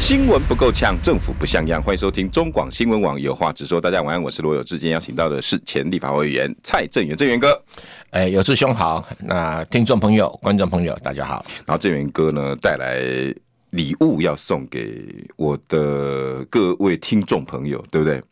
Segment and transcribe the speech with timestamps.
[0.00, 1.82] 新闻不够呛，政府不像样。
[1.82, 3.80] 欢迎收听中广新闻网有话直说。
[3.80, 4.78] 大家晚安，我是罗有志。
[4.78, 7.60] 今天邀请到的是前立法委员蔡正元，正元哥。
[8.10, 9.04] 哎，有志兄好。
[9.18, 11.44] 那听众朋友、观众朋友，大家好。
[11.66, 13.02] 然后正元哥呢，带来
[13.70, 15.04] 礼物要送给
[15.36, 18.22] 我的各位听众朋友，对不对？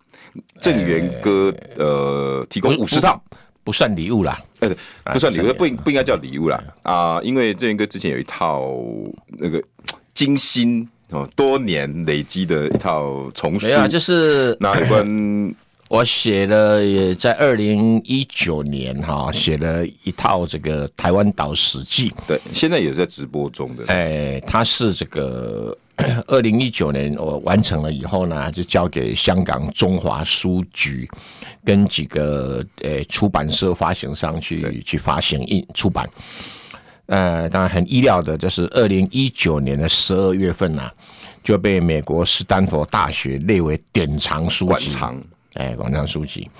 [0.61, 3.21] 正元哥呃，提供五十套
[3.65, 4.41] 不，算礼物啦。
[4.61, 4.69] 哎，
[5.13, 7.21] 不算礼物，不应不应该叫礼物啦啊！
[7.23, 8.73] 因为正元哥之前有一套
[9.39, 9.61] 那个
[10.15, 10.89] 精心。
[11.11, 15.55] 哦，多年累积的一套丛书，没有、啊，就是那有关
[15.89, 22.13] 我写了，也在二零一九年哈，写了一套这个台湾岛史记。
[22.27, 23.85] 对，现在也在直播中的。
[23.87, 25.79] 哎，它是这个
[26.27, 31.09] 二零一九年我完成了以后呢，就交给香港中华书局
[31.65, 36.05] 跟几个呃出版社发行商去去发行印出版。
[37.07, 40.93] 呃，当然很意料的，就是二零一九年的十二月份呢、啊，
[41.43, 44.71] 就被美国斯坦福大学列为典藏书籍。
[44.71, 45.23] 馆藏，
[45.55, 46.51] 哎，馆藏书籍。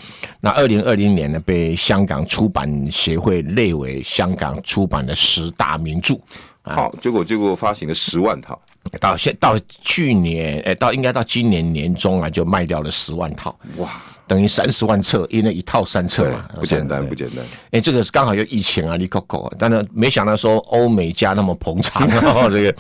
[0.41, 6.15] 那二零二零年呢，被香港出版协会列为香港出版的十大名著。
[6.63, 8.61] 好，结果结果发行了十万套，
[9.01, 13.57] 到现到去年，哎，到应该到今年年中啊，就卖掉了十万套。
[13.79, 13.91] 哇！
[14.29, 17.45] 等于三十万册，因为一套三册嘛，不简单，不简单。
[17.71, 22.75] 哎，这个是刚好有疫情啊，你可可，但是没想到说欧美家那么捧场，然 后这个，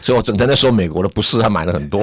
[0.00, 2.02] 所以我整天在说美国的不是，他买了很多，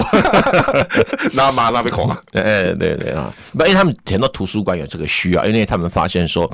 [1.33, 6.51] 那嘛那边恐啊， 哎，对对啊，因为他们很多图书馆有这个需要，因为他们发现说。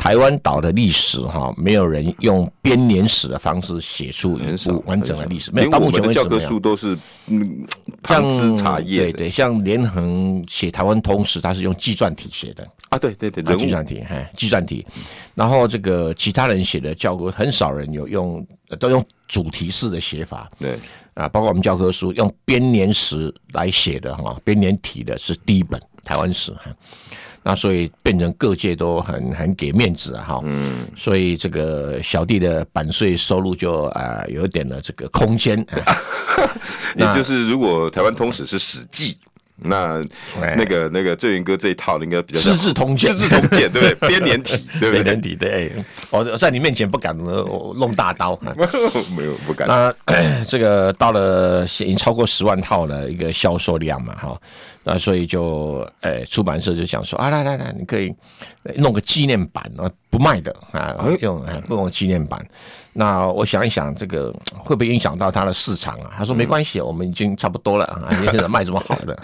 [0.00, 4.40] 台湾岛的历史哈，没有人用编年史的方式写出
[4.86, 5.50] 完整的历史。
[5.52, 7.66] 没有，到目前为止，教科书都是嗯，
[8.08, 14.86] 像茶叶，对对，像连横写台湾通史，他是用纪传体写的啊，对对对，纪传体，哎，纪传体。
[15.34, 18.44] 然后这个其他人写的教科，很少人有用，
[18.78, 20.50] 都用主题式的写法。
[20.58, 20.78] 对
[21.12, 26.74] 啊，包括我们教科书用编年史来写的哈，编年体的是第一本台湾史哈。
[27.42, 35.58] 那所以变成各界都很很给面子啊，哈，嗯，所以这个小弟的版税收入就啊、呃、有一点的这个空间，
[36.96, 39.16] 也就是如果台湾通史是史记。
[39.62, 40.02] 那
[40.56, 44.08] 那个那个郑云哥这一套应该比较资治通鉴，资治通鉴对不对？
[44.08, 45.02] 编年体对不对？
[45.02, 45.72] 编年体对，
[46.10, 48.38] 我在你面前不敢弄大刀，
[49.16, 49.68] 没有不敢。
[49.68, 49.94] 那
[50.44, 54.40] 这个到了已经超过十万套的一个销售量嘛，哈，
[54.82, 58.14] 那所以就哎出版社就想说啊，来来来，你可以
[58.76, 62.44] 弄个纪念版啊，不卖的啊，用不用纪念版。
[62.92, 66.12] 那我想一想，这个会不会影响到它的市场啊？
[66.18, 69.16] 他说没关系，我们已经差不多了啊，现在卖这么好的，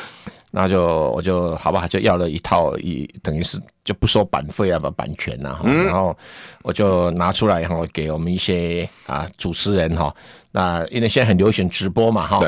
[0.50, 6.14] 那就我就好吧，就要了一套一，等于是就不收版费啊，把版权啊，然后
[6.62, 10.14] 我就拿出来哈，给我们一些啊主持人哈，
[10.50, 12.38] 那因为现在很流行直播嘛哈，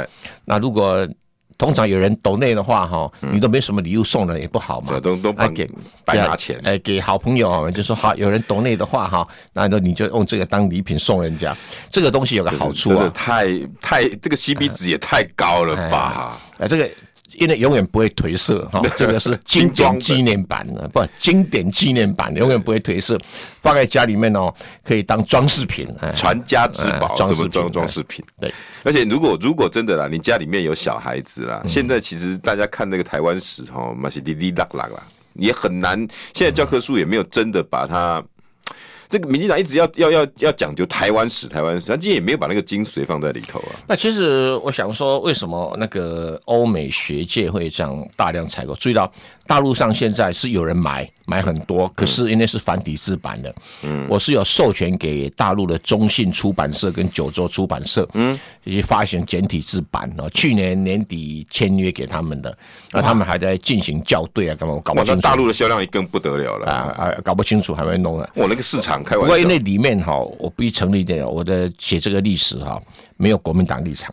[0.45, 1.09] 那如果。
[1.57, 5.71] 通常有人抖内的话，哈，你都没什么礼物送了也不好嘛，都都白给
[6.05, 11.57] 白拿钱，哎，给好朋友就说好，有人抖内的话，哈，那那你就用这个当礼品送人家，
[11.91, 13.47] 这个东西有个好处啊，太
[13.81, 16.89] 太这个 CP 值也太高了吧，哎，这个。
[17.39, 23.19] 因为永远不会褪色哈， 这个是经典纪念版的， 不经典纪念版永远不会褪色，
[23.61, 24.53] 放在家里面哦，
[24.83, 28.25] 可以当装饰品，传家之宝，装饰装装饰品。
[28.41, 28.53] 对，
[28.83, 35.03] 而且如果如果真的啦，你家里面有小孩子啦，现在其实大家看那个台湾史哈，嘛是哩哩啦啦啦，
[35.35, 35.99] 也很难。
[36.35, 38.23] 现在教科书也没有真的把它。
[39.09, 43.71] 这个民进党一直要要要要讲究台湾史，台湾史，他今天也没有把那个精髓放在里头啊。
[43.87, 48.75] 那其实我想说，为什么那个欧美学界会这样大量采购？
[48.75, 49.11] 注意到。
[49.47, 60.29] 大陆上现在是有人买买很多，可是因为是繁体字版的，嗯，我是有授权给大陆的中信出版社跟九州出版社，嗯，以及发行简体字版哦。
[60.31, 62.57] 去年年底签约给他们的，
[62.91, 64.75] 那他们还在进行校对啊，干嘛？
[64.75, 65.21] 我搞不清楚。
[65.21, 67.15] 大陆的销量也更不得了了啊啊！
[67.23, 68.29] 搞不清楚还会弄啊。
[68.35, 69.37] 我那个市场开玩笑。
[69.37, 72.81] 因为那里面哈，我必须成立一点，我的写这个历史哈，
[73.17, 74.13] 没有国民党立场。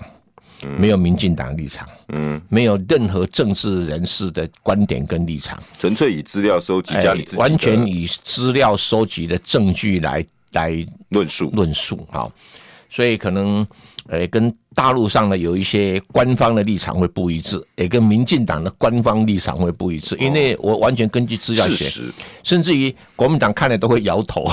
[0.78, 11.50] 没有民进党立场，嗯，没有任何政治人士的观点跟立场，纯粹以资料收集加你自己、欸、完全以资料收集的证据来来论述。
[11.52, 12.28] 论述啊，
[12.90, 13.66] 所以可能
[14.08, 20.16] 呃跟大陆上呢，有一些官方的立场会不一致，也跟民进党的官方立场会不一致。
[20.18, 22.02] 因为我完全根据资料写，
[22.42, 24.50] 甚至于国民党看了都会摇头。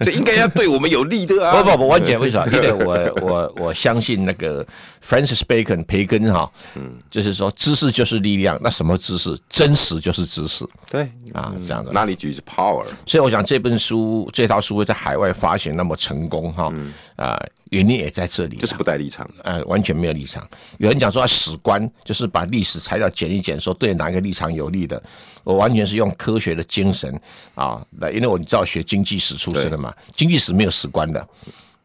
[0.00, 1.62] 这应该要对我们有利的啊！
[1.62, 2.52] 不不不，完全为什么？
[2.52, 4.66] 因为我我我相信那个
[5.08, 8.58] Francis Bacon 培根哈，嗯，就是说知识就是力量。
[8.60, 9.38] 那什么知识？
[9.48, 10.66] 真实就是知识。
[10.90, 11.92] 对啊，这样的。
[11.92, 12.84] Knowledge is power。
[13.06, 16.72] 所以我想这本书这套书会在海外发行那么成功哈
[17.14, 17.40] 啊。
[17.70, 20.48] 原因也在这里，就是不带立场，呃，完全没有立场。
[20.78, 25.02] 有人讲说史观就是把历史材料剪一剪，说对哪个立场有利的。
[25.42, 27.20] 我完全是用科学的精神
[27.54, 31.28] 啊，来，因为我你知道学经济史出身的嘛，经济史没有史观的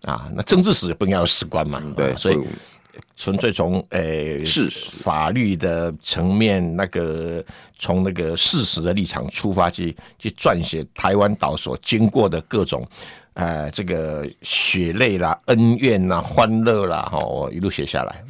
[0.03, 2.39] 啊，那政治史也不应该有史观嘛，对，所以
[3.15, 7.43] 纯粹从诶事实法律的层面，那个
[7.77, 12.87] 从那个事实的立场出发去去撰写台湾岛所经过的各种。
[13.33, 18.23] 呃，这个血泪啦、恩怨啦、欢乐啦，哈，我一路写下来。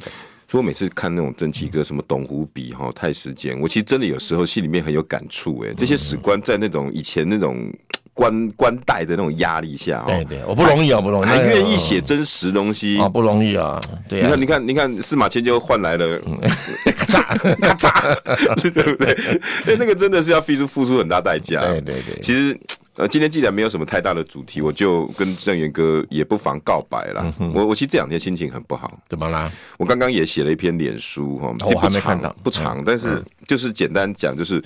[0.48, 5.58] 所以我每次看那种正气歌，什么董狐笔哈、太史简，我其实真的有时候心里面很有感触。
[5.66, 7.72] 哎，这些史官在那种以前那种
[8.14, 13.80] 官官代的那种压力下，对对，我不容易啊，不容易，还愿意写真实东西啊，不容易啊。
[14.08, 16.20] 对啊，你看，你看，你看，司马迁就换来了，
[16.96, 19.40] 咔嚓 咔嚓， 对不对？
[19.66, 21.62] 那，那个真的是要付出付出很大代价。
[21.62, 22.56] 对对对，其实。
[23.02, 27.34] 呃，今天既然没有什么太大的主题，我就跟郑源哥也不妨告白了。
[27.40, 29.50] 嗯、我我其实这两天心情很不好，怎么啦？
[29.76, 34.62] 我刚刚也写了一篇脸书哈，我还没看到，不长，但是就是简单讲，就是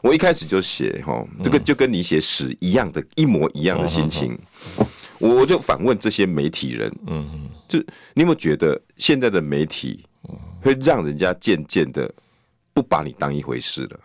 [0.00, 4.38] 我一开始就写哈，这个就跟你写屎一样的，一模一样的心情。
[5.18, 7.80] 我我就反问这些媒体人，嗯，就
[8.14, 10.04] 你有没有觉得现在的媒体
[10.60, 12.08] 会让人家渐渐的
[12.72, 13.98] 不把你当一回事了？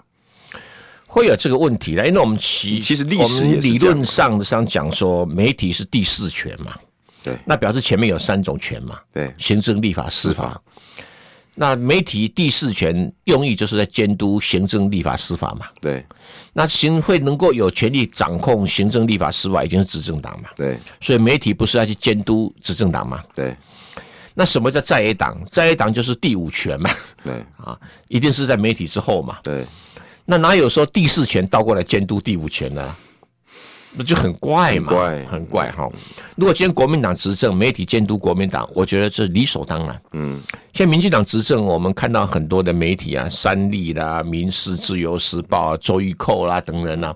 [1.08, 6.76] 会有这个问题的，因为我们其其实历史理论上上讲说，媒体是第四权嘛，
[7.24, 10.62] 对，那表示前面有三种权嘛，对，行政、立法、司法。
[11.60, 16.06] 那媒体第四权用意就是在监督行政、立法、司法嘛，对。
[16.54, 20.78] 那行会能够有权利掌控行政、立法、司法，已经是执政党嘛，对。
[21.02, 23.56] 所以媒体不是要去监督执政党嘛，对。
[24.36, 25.36] 那什么叫在野党？
[25.50, 26.92] 在野党就是第五权嘛，
[27.24, 27.76] 对啊，
[28.08, 29.66] 一定是在媒体之后嘛，对。
[30.30, 32.96] 那哪有说第四权倒过来监督第五权呢？
[33.94, 34.92] 那就很怪嘛，
[35.32, 35.90] 很怪哈。
[36.36, 40.02] 如果今天国民党执政，媒体监督国民党，我觉得这理所当然。
[40.12, 40.44] 嗯，
[40.74, 47.16] 现在民进党执政，我们看到很多的媒体啊，三立啦、民事、自由时报啊、周玉蔻啦等人啊。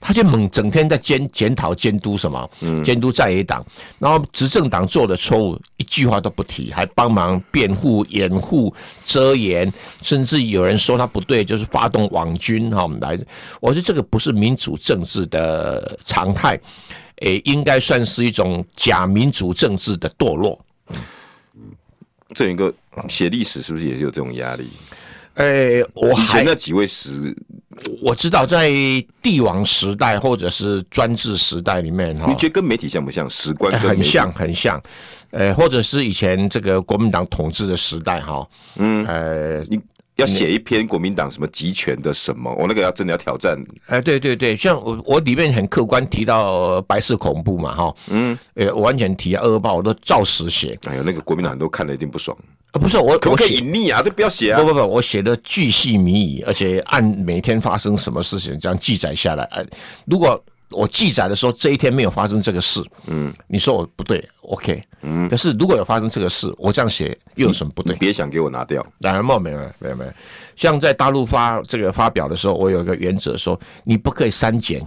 [0.00, 2.50] 他就猛整天在监检讨监督什么，
[2.82, 3.64] 监督在野党，
[3.98, 8.74] 然后执政党做的错误一句话都不提，还帮忙辩护、掩护、
[9.04, 9.70] 遮掩，
[10.00, 13.18] 甚至有人说他不对，就是发动网军哈，来，
[13.60, 16.58] 我觉得这个不是民主政治的常态，
[17.16, 20.58] 诶，应该算是一种假民主政治的堕落。
[22.32, 22.72] 这一个
[23.08, 24.62] 写历史是不是也有这种压力？
[24.62, 24.68] 诶、
[25.34, 27.34] 欸，我还以前那几位时，
[28.02, 28.70] 我知道在
[29.22, 33.28] 帝王时代或者是专制时代里面，哈你觉得跟媒体像不像？
[33.30, 34.82] 史官很像，很像。
[35.30, 38.46] 呃，或者是以前这个国民党统治的时代，哈，
[38.76, 39.80] 嗯，呃，你
[40.20, 43.58] 要写一篇国民党什么集权的什么，我那个要真的要挑战。
[43.86, 50.78] 哎、呃，对对对，像我我里面很客观提到白色恐怖嘛，哈，嗯，呃，我完全提二二八，我都照实写。
[50.84, 52.36] 哎呀，那个国民党人都看了一定不爽。
[52.72, 54.00] 啊，不是我，可不可以隐匿啊？
[54.00, 54.60] 这不要写啊！
[54.60, 59.42] 不不不，我写的巨细靡遗，而且按每天发生什么事情这样记载下来。
[59.50, 59.64] 呃，
[60.06, 67.96] 如果我记载的时候这一天没有发生这个事，嗯，你说我不对，OK，嗯，可是如果有发生这个事，我这样写又有什么不对？
[67.96, 68.84] 别想给我拿掉。
[69.00, 70.12] 当然没有没有没有没有，
[70.56, 74.80] 像在大陆发这个发表的时候，我有一个原则说，你不可以删减。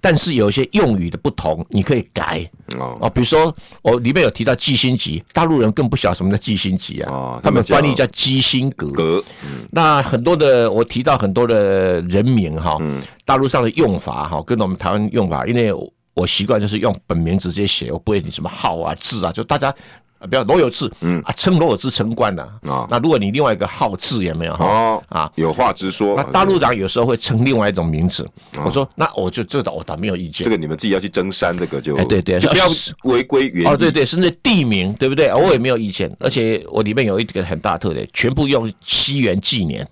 [0.00, 3.10] 但是有一些用语的不同，你可以改哦。
[3.14, 7.12] 比如说，我里面有提到基辛吉，大陆人更不晓得什么叫基辛吉啊。
[7.12, 8.90] 哦，他们翻译叫基辛格。
[8.90, 9.24] 格。
[9.70, 12.78] 那很多的，我提到很多的人名哈，
[13.24, 15.72] 大陆上的用法哈，跟我们台湾用法，因为
[16.14, 19.74] 我习惯就是用本名直接写，我不会你什么号啊字啊，就大家。
[20.20, 22.86] 啊，比如罗有志，嗯啊，称罗有志称官的啊。
[22.88, 24.64] 那如果你另外一个好字也没有哈？
[24.64, 26.14] 哦啊，有话直说。
[26.16, 28.28] 那大陆党有时候会称另外一种名字，
[28.64, 30.44] 我说那我就这个我倒没有意见。
[30.44, 32.66] 这个你们自己要去争山，这个就哎对对，不要
[33.04, 33.72] 违规原。
[33.72, 35.32] 哦对对，甚至地名对不对？
[35.32, 36.14] 我也没有意见。
[36.20, 39.88] 而且我里面有一个很大的特点，全部用西元纪年。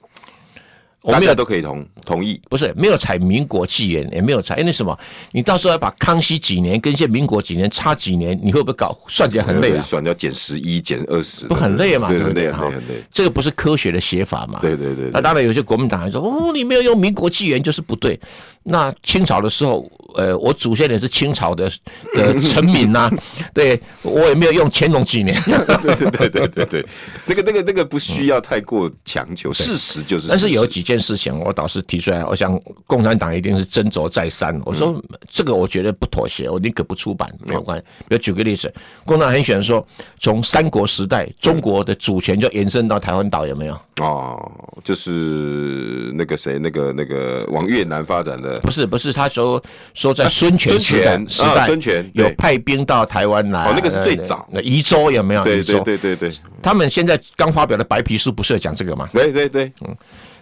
[1.02, 4.98] 我没有大家都可以同同意，不是没有采民国纪元，也没有采，因为什么？
[5.30, 9.80] 你到时候要把康熙几年跟现民国几年差几年，你会不会搞算起来很累啊？
[9.80, 12.10] 算要减十一、减二十，不很累嘛？
[12.10, 12.50] 对不对？
[12.50, 14.58] 很累，这个不是科学的写法嘛？
[14.60, 15.10] 对对对。
[15.12, 18.18] 那当然有些国民党还说哦，你没有用民国纪元就是不对。
[18.64, 21.70] 那清朝的时候，呃，我祖先也是清朝的
[22.14, 23.10] 呃臣民呐，
[23.54, 25.40] 对我也没有用乾隆几年。
[25.46, 26.86] 对对对对对对，
[27.24, 30.28] 那个那个那个不需要太过强求，事实就是。
[30.28, 34.60] 但是有几件事情，我倒是提出来，我想共产党一定是斟酌再三。
[34.64, 37.84] 我说这个我觉得不妥协，我宁可不出版，没有关系。
[38.08, 38.72] 比如举个例子，
[39.04, 39.86] 共产党很喜欢说，
[40.18, 43.78] 从三国时代中国的主权就延伸到台湾岛，有没有？
[44.00, 44.50] 哦，
[44.84, 48.58] 就是那个谁，那个那个往越南发展的。
[48.60, 49.62] 不是不是，他说
[49.94, 53.66] 说在孙权时代时代，孙权有派兵到台湾来。
[53.66, 54.48] 哦，那个是最早。
[54.50, 55.44] 那宜州有没有？
[55.44, 56.30] 对对对对对。
[56.62, 59.08] 他们现在刚发表的白皮书不是有讲这个吗？
[59.12, 59.96] 对对对，嗯。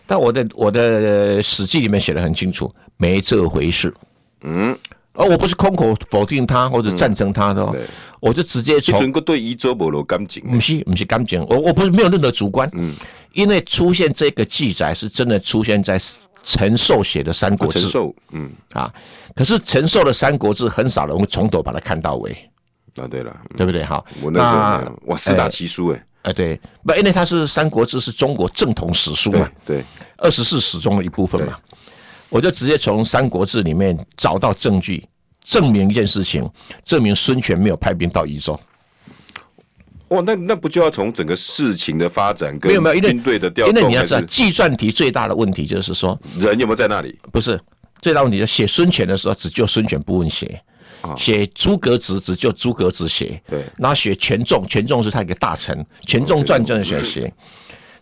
[0.06, 3.92] 但我的我的史记里面写的很清楚，没这回事。
[4.42, 4.76] 嗯。
[5.12, 7.74] 而我不是空口否定他或者赞成他的，
[8.20, 9.12] 我就直接从。
[9.12, 10.42] 对宜州没有感情。
[10.46, 12.70] 不是不是感情，我我不是没有任何主观。
[12.74, 12.94] 嗯。
[13.32, 16.00] 因为出现这个记载是真的出现在。
[16.48, 18.94] 陈寿写的《三国志》，陈寿，嗯啊，
[19.34, 22.30] 可是陈寿的《三国志》很少人会从头把它看到尾。
[22.94, 23.82] 啊，对了，对不对？
[23.82, 29.84] 好，我那个哇，四大奇书哎，哎，对，不，因为它是《三国志》是中国正统史书嘛，对，
[30.18, 31.56] 二十四史中的一部分嘛，
[32.28, 35.06] 我就直接从《三国志》里面找到证据，
[35.44, 36.44] 证明一件事情，
[36.84, 38.58] 证明孙权没有派兵到益州。
[40.08, 43.76] 哇，那那不就要从整个事情的发展跟没有没有军队的调动？
[43.76, 47.16] 因为你要知道，计算题最大的问题就是说，人有没有在那里？
[47.30, 47.60] 不是
[48.00, 50.60] 最大问题，就写孙权的时候只就孙权部分写，
[51.16, 57.32] 写诸葛子只就诸葛直写，对，然后写权重，权重是他一个大臣，权重传这样写写，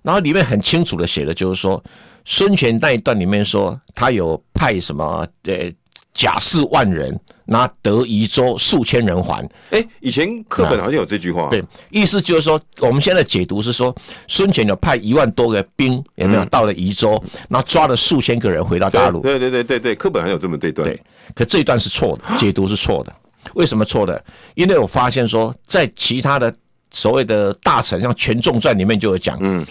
[0.03, 1.83] 然后里面很清楚的写的就是说，
[2.25, 5.73] 孙权那一段里面说他有派什么呃。
[6.15, 9.45] 甲士万人拿得宜州数千人还。
[9.71, 11.49] 哎、欸，以前课本好像有这句话。
[11.51, 13.95] 对，意思就是说，我们现在解读是说，
[14.29, 19.21] 孙权有派一万多个兵，有没有到了宜州，然后抓了数千个人回到大陆？
[19.21, 20.89] 对对对对对，课本还有这么对段。
[20.89, 20.99] 对，
[21.35, 23.13] 可这一段是错的，解读是错的。
[23.55, 24.25] 为什么错的？
[24.55, 26.55] 因为我发现说，在其他的
[26.93, 29.67] 所谓的大臣，像《权仲传》里面就有讲，嗯，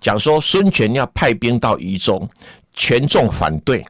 [0.00, 2.28] 讲说孙权要派兵到宜州，
[2.74, 3.84] 权仲反对。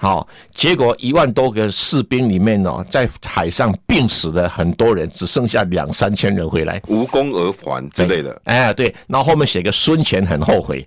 [0.00, 8.40] 好，结果一万多个士兵里面哦，在海上病死的很多人，只剩下两三千人回来，无功而还之类的。
[8.44, 10.86] 哎，对，然后后面写个孙权很后悔。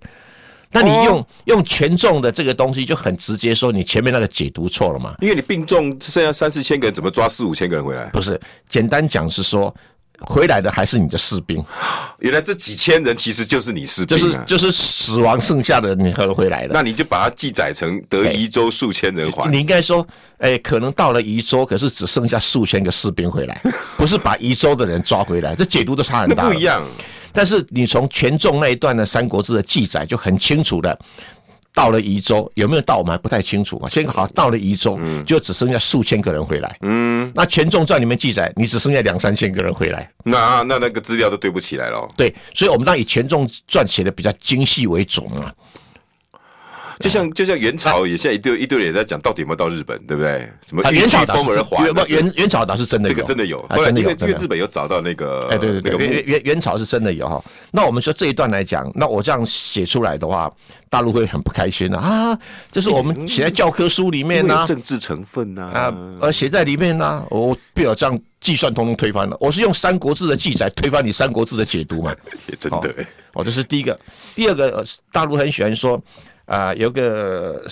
[0.72, 5.15] 那你用、哦、用权重的这个东西就很直接说，你前面那个解读错了嘛？
[5.20, 8.06] 因为你病重剩下三四千个人，怎么抓四五千个人回来？
[8.12, 8.39] 不是，
[8.70, 9.75] 简单讲是说。
[10.22, 11.63] 回来的还是你的士兵，
[12.20, 19.50] 原来这几千人其实就是你士兵，就是就是死亡剩下的你和回来的，那你就把它记载成得宜州数千人还。
[19.51, 20.06] 你应该说，
[20.38, 23.62] 哎，可能到了宜州，可是只剩下数千个士兵回来，
[23.98, 26.48] 不是把宜州的人抓回来，这解读都差很大。
[26.48, 26.86] 不一样，
[27.34, 30.98] 但是你从权仲那一段的《三国志》的记载就很清楚的。
[31.74, 33.90] 到了宜州有没有到我们还不太清楚啊。
[33.90, 36.78] 先好，到了宜州，就只剩下数千个人回来。
[36.82, 40.10] 嗯，那《全众传》里面记载，你只剩下两三千个人回来。
[40.24, 42.10] 那那那个资料都对不起来了。
[42.18, 45.54] 对，所以我们当以《全众传》写的比较精细为准啊。
[47.01, 50.50] 就像就像元朝也现在一堆一堆人也在讲到底有没有到日本，对不对？
[50.67, 51.84] 什么元朝风而还？
[52.08, 53.62] 元元朝倒是真的有，这个真的有。
[53.70, 57.43] 后来因为因为日本有找到那个，哎对对对，元元元朝是真的有哈。
[57.72, 60.51] 那我们说这一段来讲，那我这样写出来的话，
[60.89, 62.38] 大陆会很不开心的啊。
[62.72, 69.36] 这是我们写在教科书里面呢，政治成分呐啊，呃写在里面呢，我不要这样计算通通推翻了。
[69.39, 72.15] 我是用《三国志》的记载推翻你《三国志》的解读嘛？
[72.48, 72.93] 也真的。
[73.34, 73.98] 哦，这是第一个。
[74.36, 76.01] 第二个，大陆很喜欢说。
[76.51, 77.63] 啊、呃，有个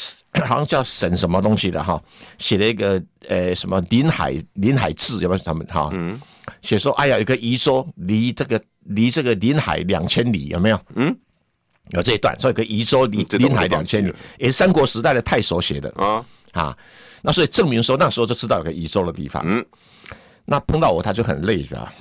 [0.46, 2.02] 好像叫沈什么东西的哈，
[2.38, 5.90] 写了一个呃什么临海临海志，有没有他们哈？
[5.92, 6.18] 嗯，
[6.62, 10.80] 写说哎呀，有个宜州离这个离这个临海两千里，有没有？
[10.96, 11.14] 嗯，
[11.90, 16.78] 有这一段，所以个宜州离临海两千里，也是三国时代的太守写的啊啊，
[17.22, 19.44] 那所以证明说那时候就知道有个宜州的地方。
[19.46, 19.66] 嗯，
[20.46, 21.94] 那碰到我他就很累，是吧？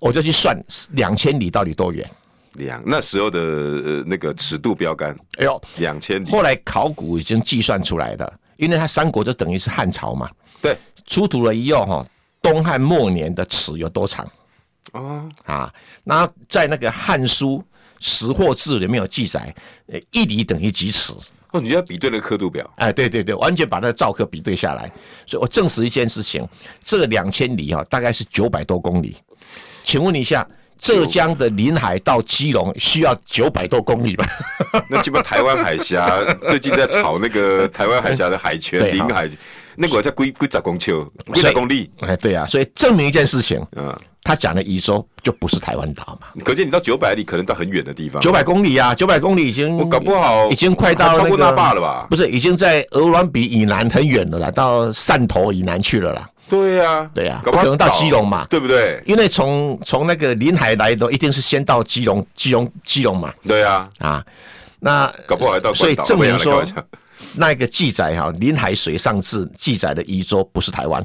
[0.00, 0.58] 我就去算
[0.92, 2.10] 两千里到底多远。
[2.56, 6.28] 两那时候的呃那个尺度标杆，哎呦，两千里。
[6.30, 10.30] 后来考古已经计算出来的，因为它三国就等于是汉朝嘛。
[10.60, 12.06] 对，出土了一用哈，
[12.40, 14.26] 东汉末年的尺有多长？
[14.92, 15.72] 哦啊，
[16.04, 17.58] 那在那个《汉书·
[18.00, 19.54] 识货志》里面有记载，
[19.88, 21.12] 呃，一里等于几尺？
[21.52, 22.68] 哦，你就要比对那个刻度表？
[22.76, 24.90] 哎，对对对，完全把那个照刻比对下来，
[25.26, 26.48] 所以我证实一件事情，
[26.82, 29.16] 这个两千里哈，大概是九百多公里。
[29.84, 30.46] 请问一下。
[30.78, 34.26] 浙江的临海到基隆需要九百多公里吧？
[34.90, 39.28] 那基本台湾海峡最近在炒那个台湾海峡的海权临海，
[39.74, 41.02] 那个在归归十公丘，
[41.34, 41.90] 几百公里。
[42.00, 46.28] 哎，对啊，所以证明一件事情，嗯，他讲的宜州就不是台湾岛嘛。
[46.44, 48.20] 可见你到九百里，可能到很远的地方。
[48.20, 52.06] 九百公里啊，九百公里已经，我搞不好已经快到超过那霸了吧？
[52.10, 56.28] 不是，已经在鹅銮比以南很远了啦，到汕头以南去了啦。
[56.48, 59.02] 对呀，对呀，不可能到基隆嘛，对不对？
[59.04, 63.32] 因为从从那个临海来的，一定是先到基隆，基隆，基隆嘛。
[63.46, 64.24] 对呀，啊，
[64.80, 66.64] 那搞不好还到，所以证明说，
[67.34, 71.04] 那个记载哈，临海水上志记载的宜州不是台湾，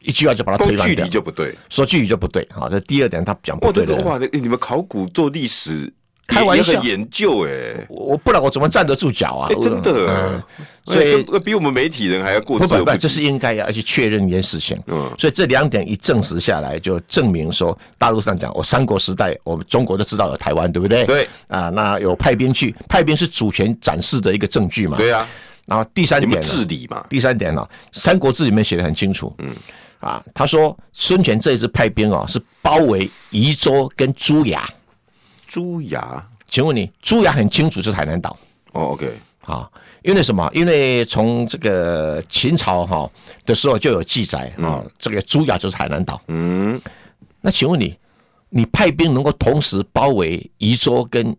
[0.00, 3.94] 一句话就把它推翻掉，距离就不对，说距离就不对，好，这第二点他讲不对的。
[4.04, 5.92] 哇，那你们考古做历史。
[6.30, 9.48] 开玩笑，研究哎，我不然我怎么站得住脚啊？
[9.60, 10.42] 真的，
[10.84, 12.58] 所以比我们媒体人还要过。
[12.58, 14.80] 不不不，这是应该要去确认一件事情。
[14.86, 21.04] 嗯，所以这两点一证实下来，就证明说，大陆上讲，我三国时代，我们中国都知道有台湾，对不对？
[21.04, 24.96] 对啊，那有派兵去，派兵是主权展示的一个证据嘛？
[24.96, 25.26] 对啊。
[25.66, 27.04] 然后第三点，治理嘛。
[27.08, 29.32] 第三点呢，《三国志》里面写的很清楚。
[29.38, 29.50] 嗯，
[30.00, 34.68] 啊，他说孙权这一次派兵哦，是包围宜州跟朱牙。
[35.50, 36.24] 猪牙。
[36.46, 38.36] 请问你，朱崖很清楚是海南岛
[38.70, 39.68] 哦，OK，啊，
[40.02, 40.48] 因为什么？
[40.54, 43.10] 因为从这个秦朝哈
[43.44, 46.22] 的时候就有记载啊，这个朱崖就是海南岛。
[46.28, 46.80] 嗯，
[47.40, 47.98] 那请问你，
[48.48, 51.36] 你派兵能够同时包围宜州跟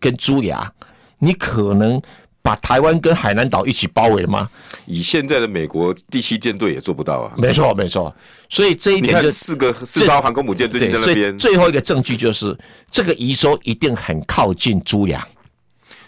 [0.00, 0.72] 跟朱崖，
[1.18, 2.02] 你可能？
[2.42, 4.50] 把台湾跟海南岛一起包围吗？
[4.84, 7.32] 以现在的美国第七舰队也做不到啊！
[7.38, 8.14] 没错，没错。
[8.50, 11.38] 所以这一点就四个四艘航空母舰最近在那边。
[11.38, 12.56] 最后一个证据就是
[12.90, 15.24] 这个宜州一定很靠近珠洋，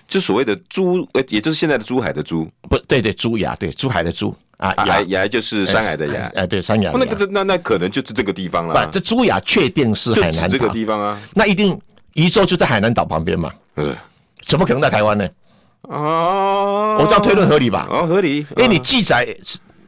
[0.08, 2.50] 就所谓的珠，呃，也就是现在的珠海的珠。
[2.68, 6.90] 不对，对，珠雅，对，珠海的珠啊，崖崖就是山海的崖，哎，对，山崖。
[6.92, 8.84] 那个那那可能就是这个地方了。
[8.86, 11.20] 不，这珠崖确定是海南岛这个地方啊。
[11.32, 11.80] 那一定
[12.14, 13.52] 宜州就在海南岛旁边嘛？
[13.76, 13.96] 嗯，
[14.44, 15.28] 怎么可能在台湾呢？
[15.88, 17.86] 哦，我这样推论合理吧？
[17.90, 18.38] 哦，合理。
[18.56, 19.26] 因为你记载，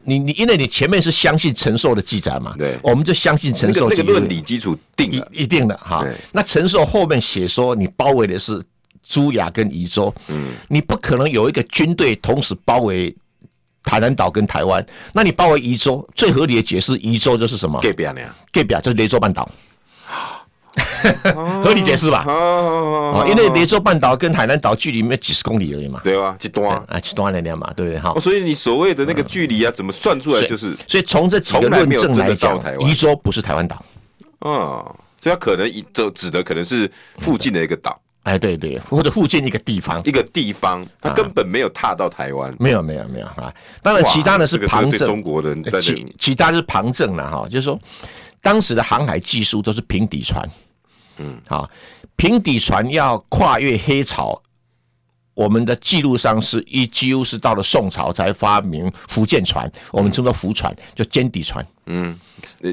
[0.04, 3.88] 你你因为你前面是相信陈寿的记载嘛，对，我们就相信陈寿。
[3.88, 6.06] 那个论理基础定了，一定的哈。
[6.32, 8.62] 那陈寿后面写说你包围的是
[9.02, 13.14] 朱雅跟宜州，嗯，你不可能有一个军队同时包围
[13.82, 17.80] 台南岛跟台湾，那你包围宜州，最合理的解释，宜州就是什么？
[17.80, 18.20] 隔壁呢？
[18.52, 19.48] 隔壁就是雷州半岛。
[21.64, 22.24] 合理解释吧？
[22.26, 26.00] 哦，因为雷州半岛跟海南岛距离没几十公里而已嘛。
[26.04, 27.00] 对啊，几多啊？
[27.00, 27.98] 几多那点嘛，对不对？
[27.98, 28.14] 哈。
[28.20, 30.42] 所以你所谓的那个距离啊，怎么算出来？
[30.46, 33.84] 就是所以从这几个论证来讲，宜州不是台湾岛。
[34.40, 37.98] 哦，所以它可能一就指的可能是附近的一个岛。
[38.24, 42.52] 哎，对对，或者附近一个地方，一个地方，它根本没有踏到台湾。
[42.58, 43.54] 没有，没有，没有啊。
[43.82, 45.06] 当然，其他的是旁证。
[45.06, 47.78] 中国人在其其他是旁证了哈，就是说
[48.42, 50.44] 当时的航海技术都是平底船。
[51.18, 51.68] 嗯，好，
[52.16, 54.40] 平底船要跨越黑潮，
[55.34, 61.66] 我们的记录上是一几乎是到了宋朝才发明福建船，我们称作福船，就尖底船。
[61.86, 62.18] 嗯，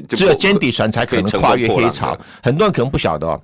[0.08, 2.18] 只有尖底船才可能跨越黑潮。
[2.42, 3.40] 很多人可能不晓得哦，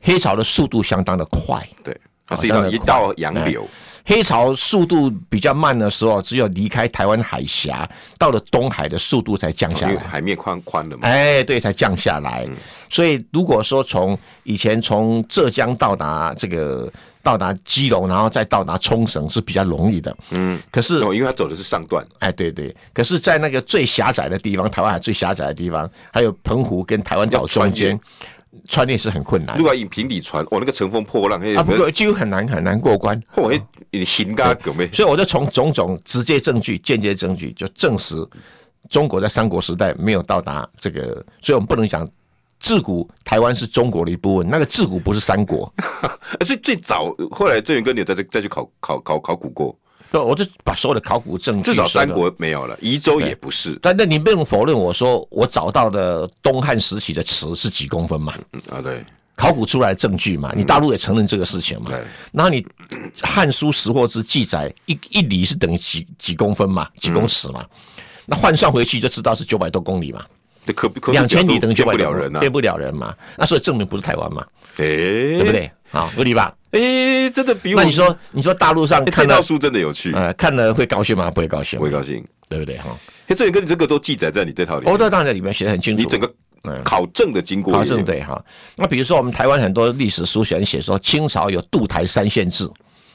[0.00, 1.66] 黑潮的速度相当的快。
[1.82, 3.68] 对，它是一道洋流。
[4.08, 9.96] 黑潮速度比较慢的时候，只有离开台湾海峡，到了东海的速度才降下来。
[9.98, 11.08] 海面宽宽的嘛？
[11.08, 12.44] 哎，对，才降下来。
[12.48, 12.54] 嗯、
[12.88, 16.88] 所以如果说从以前从浙江到达这个
[17.20, 20.16] 到达基隆，然后再到达冲绳是比较容易的。
[20.30, 22.06] 嗯，可是哦，因为它走的是上段。
[22.20, 22.74] 哎，对对。
[22.94, 27.98] 可是，在那个最狭窄的地方，台湾海最狭窄的地方，还有澎湖跟台湾岛中间。
[28.68, 29.56] 穿越是很困难。
[29.56, 33.20] 如果引平底船，我那个乘风破浪，啊，不过几乎很难很难过关。
[33.28, 34.88] 后来你行噶狗咩？
[34.92, 38.14] 所以我就从种种直接证据、间接证据，就证实
[38.88, 41.24] 中国在三国时代没有到达这个。
[41.40, 42.08] 所以我们不能讲
[42.58, 45.72] 自古台湾是中国的一部分，那个自古不是三国。
[46.44, 49.76] 所以最早后来郑源哥，你再再再去考考考考古过。
[50.12, 53.78] 我就把所有的考古证据，至少三国没有了，宜州也不是。
[53.82, 58.32] 但那你不用否认我说我找到的东汉时期的池是几公分嘛？
[58.70, 61.90] 啊，对，考古出来的证据嘛，你大陆也承认这个事情嘛？
[61.90, 62.02] 对。
[62.32, 62.62] 然后你
[63.26, 66.88] 《汉书识货志》记载一一里是等于几几公分嘛？
[66.98, 67.64] 几公尺嘛？
[68.24, 70.24] 那换算回去就知道是九百多公里嘛？
[70.74, 73.14] 可两千里等于九百多人啊，骗不了人嘛？
[73.36, 74.44] 那所以证明不是台湾嘛？
[74.78, 75.70] 哎，对不对？
[75.96, 76.54] 好，合理吧？
[76.72, 77.80] 哎、欸，真的比我……
[77.80, 81.30] 那你说，你说大陆上看到、欸、这套书真的有趣，呃，看了会高兴吗？
[81.30, 82.76] 不会高兴，不会高兴，对不对？
[82.76, 82.90] 哈，
[83.28, 86.30] 哎，这个你这个都记载在你这套里面，哦，当然里面写的很清楚，你整个
[86.84, 88.42] 考证的经过，考证对哈。
[88.76, 92.68] 那比如说我们台湾很多历史书写写说清朝有渡台三县制，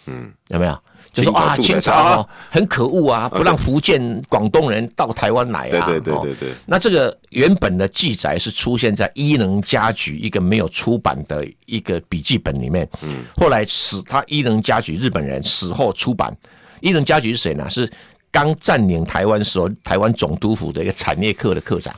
[0.08, 0.78] 嗯，有没有？
[1.12, 5.86] 就说啊，清朝哦很可恶啊，不让福建、广东人到台湾来啊。
[5.86, 6.50] 对对对对对。
[6.66, 12.88] 那这个原本的记载是出现在伊能家矩一个没有出版的一个笔记本里面。
[13.02, 13.26] 嗯。
[13.36, 16.36] 后来死他伊能家矩日本人死后出版。
[16.80, 17.70] 伊能家矩是谁呢？
[17.70, 17.92] 是
[18.32, 21.94] 刚占领台湾时候台湾总督府的一个产业课的课长。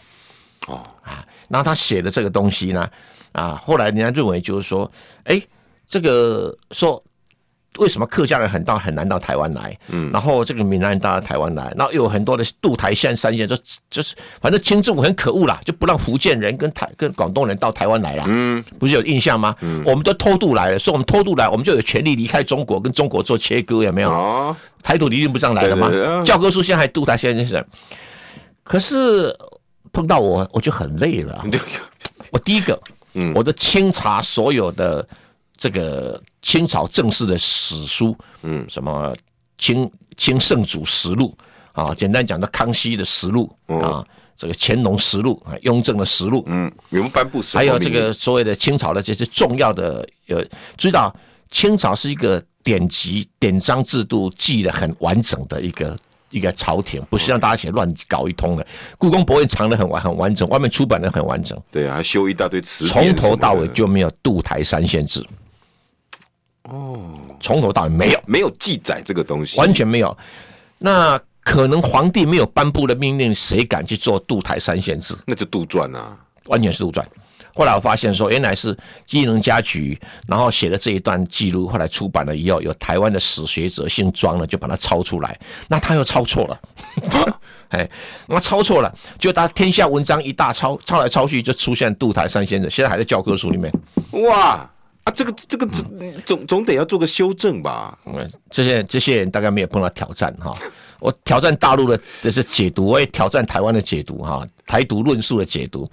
[0.68, 2.90] 哦啊，然后他写的这个东西呢，
[3.34, 4.90] 啊，后来人家认为就是说，
[5.26, 5.42] 哎，
[5.88, 7.04] 这个说
[7.80, 13.56] 为什么客家人很到很难到台湾来，嗯，然后这个闽南人到台湾来，然后又有很多的渡台县三县，就
[13.90, 19.56] 就是反正清政府很可恶啦，就不让福建人跟台跟广东人到台湾来了，嗯，不是有印象吗？
[19.62, 24.10] 嗯，我们都偷渡来了，说我们偷渡来，我们就有权利离开中国，跟中国做切割，有没有？
[24.12, 25.90] 哦，台独理论不这样来了吗？
[26.24, 27.66] 教科书现在还渡台县是，
[28.64, 29.36] 可是。
[29.92, 31.46] 碰到我，我就很累了。
[32.32, 32.82] 我第一个，
[33.14, 35.08] 嗯，我的清查所有的
[35.56, 39.12] 这个清朝正式的史书，嗯，什么
[39.58, 41.36] 清清圣祖实录
[41.72, 50.46] 啊，简单讲的康熙的实录啊，这个乾隆实录啊，雍正的实录，嗯，有颁布，还有这个所谓的清朝的这些重要的，呃，
[50.78, 51.12] 知道
[51.50, 55.98] 清朝是一个典籍典章制度记得很完整的一个。
[56.30, 58.66] 一个朝廷不是让大家写乱搞一通的，
[58.98, 61.56] 故宫博物院藏的很完很完整，外面出版的很完整。
[61.70, 65.24] 对啊，还修一大堆词，从头到尾就没有渡台三县制。
[66.70, 68.20] 哦，从头到尾没有。
[68.26, 70.18] 没有记载这个东西，完全没有。
[70.80, 75.16] 那可能皇帝没有颁布的命令，谁敢去做渡台三县制？
[75.26, 77.04] 那就杜撰啊，完全是杜撰。
[77.56, 78.76] 后来我发现说，原来是
[79.12, 86.60] 伊能家局，然后写了这一段记录，后来出版了以后，有台湾的史学者姓庄的就把它抄出来，那他又抄错了，
[87.70, 87.88] 哎，
[88.26, 93.72] 那抄错了，就他天下文章一大抄，抄来抄去就出现杜台三县制，现在还在教科书里面。
[94.24, 94.68] 哇
[95.04, 95.68] 啊，这个这个
[96.26, 97.98] 总总得要做个修正吧？
[98.06, 100.56] 嗯，这些这些人大概没有碰到挑战哈，
[101.00, 105.90] 我挑战大陆的这是解读，我也挑战台湾的解读哈，台独论述的解读。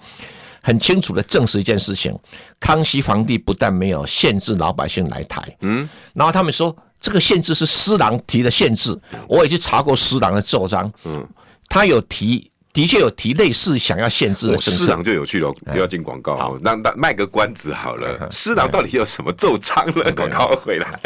[0.63, 2.15] 很清楚的证实一件事情：
[2.59, 8.95] 康熙皇帝不但没有限制老百姓来台，嗯，然后他们说这个限制是施琅提的限制，
[9.27, 11.27] 我也去查过施琅的奏章，嗯，
[11.67, 14.85] 他有提，的确有提类似想要限制的政策。
[14.85, 18.27] 施琅就有趣了，不要进广告，好，那那卖个关子好了。
[18.31, 20.11] 施琅到底有什么奏章了？
[20.13, 20.99] 广告回来。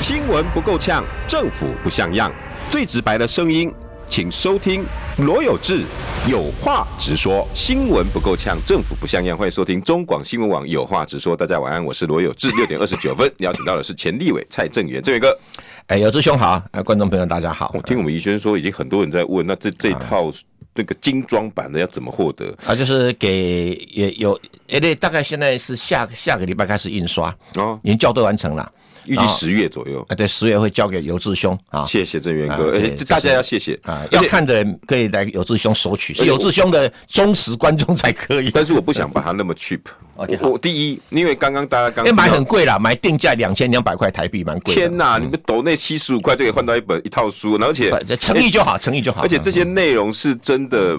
[0.00, 2.32] 新闻不够呛，政府不像样，
[2.70, 3.72] 最直白的声音。
[4.08, 4.84] 请收听
[5.18, 5.84] 罗有志
[6.28, 9.38] 有话直说，新闻不够呛，政府不像样。
[9.38, 11.36] 欢迎收听中广新闻网有话直说。
[11.36, 12.50] 大家晚安，我是罗有志。
[12.56, 15.38] 六点二十九分，邀请到的是前立委蔡正元，正元哥。
[15.86, 17.72] 哎，有志兄好，哎，观众朋友大家好。
[17.74, 20.32] 我听我们宜轩说，已经很多人在问，那这这套
[20.74, 22.54] 那个精装版的要怎么获得？
[22.66, 24.38] 啊，就是给也有，
[24.68, 28.70] 哎，对，大概现在是下下个礼拜开始印刷哦，已经校对完成了。
[29.06, 31.84] 预计十月左右，啊，对，十月会交给有志兄啊。
[31.84, 38.50] 谢谢正元哥，而且大家要谢谢啊，要看的人可以来有志兄索取，是有志兄的忠实观众才可以。
[38.50, 39.80] 但是我不想把它那么 cheap。
[40.42, 44.74] 我第一，因为刚刚大家刚哎买很贵啦，买定价两千两百块台币，蛮贵。
[44.74, 49.22] 天哪，你们抖内七十五块就可以换到一本一套书，而且诚意就好，诚意就好。
[49.22, 50.98] 而且这些内容是真的。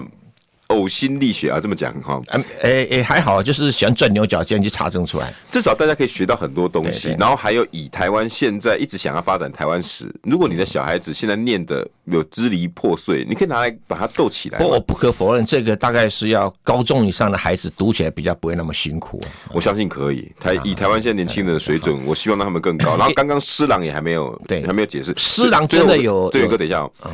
[0.72, 7.14] 呕心沥血啊，这么讲哈，嗯，诶诶，还好，就是喜欢钻牛角尖去查证出来，至少大家可以学到很多东西。
[7.18, 14.58] 然后还有以台湾现在一直想要发展台湾史，如果你的小孩子现在念的有支离破碎，你可以拿来把它斗起来。
[14.58, 19.20] 不过我不可否认，这个大概是要高中以上的孩子读起来比较不会那么辛苦。
[19.52, 22.96] 我相信可以，台以台湾现在年轻人的水准，我希望让他们更高。
[22.96, 25.12] 然后刚刚施琅也还没有，对，还没有解释。
[25.16, 27.10] 施琅真的有，这个等一下，嗯。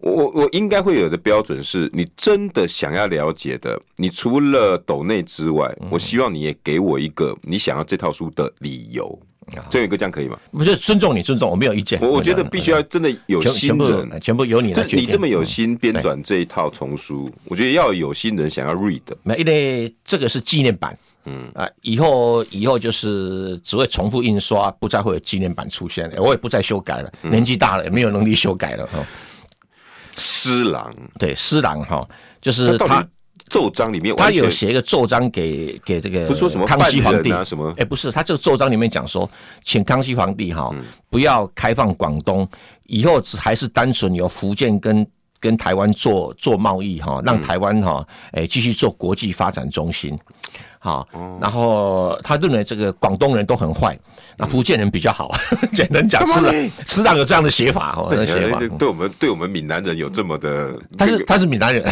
[0.00, 9.18] 我我应该会有的标准是，你真的想要了解的，你除了抖内之外，我希望你也给我一个你想要这套书的理由。
[9.68, 10.38] 这一个，这样可以吗？
[10.52, 12.00] 不是尊重你，尊重我没有意见。
[12.00, 15.04] 我我觉得必须要真的有心人，全，全部由你来决定。
[15.04, 19.00] 你这么有心编纂这一套丛书，我觉得要有心人想要 read。
[19.24, 26.08] 没，因为这个是纪念版，嗯啊，以后以后就是只会重复印刷，不再会有纪念版出现。
[26.18, 28.88] 我也不再修改了，年纪大了也没有能力修改了。
[30.16, 32.06] 施琅对施琅哈，
[32.40, 33.06] 就是他
[33.48, 37.74] 奏章里面，他有写一个奏章给给这个，不是说什么康熙皇帝啊什么？
[37.78, 39.28] 哎，不是，他这个奏章里面讲说，
[39.64, 40.70] 请康熙皇帝哈
[41.08, 42.46] 不要开放广东，
[42.86, 45.06] 以后只还是单纯由福建跟
[45.40, 50.16] 跟台湾做做贸易哈，让台湾哈哎继续做国际发展中心。
[50.82, 51.06] 好，
[51.38, 53.94] 然后他认为这个广东人都很坏，
[54.38, 55.30] 那福建人比较好。
[55.76, 58.58] 简单讲，是师长有这样的写法哦，这写法。
[58.78, 61.84] 对我们对我们闽南人有这么的，他是他是闽南人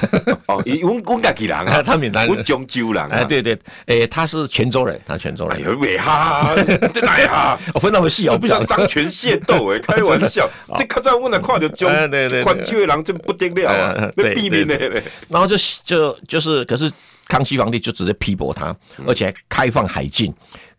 [0.47, 5.59] 哦，温温家己人啊，他闽南人，温漳州人哎，对对，哎，他是泉州人，他泉州人。
[5.59, 6.55] 哎呦喂哈，
[6.95, 15.03] 真来哈，我分那么细，我不想张权械斗哎，开玩笑，这看在我那看就漳，对对，泉州的人真不得了啊，被毙命的。
[15.29, 16.91] 然后就就就是，可是。
[17.29, 18.75] 康熙皇帝就直接批驳他，
[19.07, 20.35] 而且开放海禁，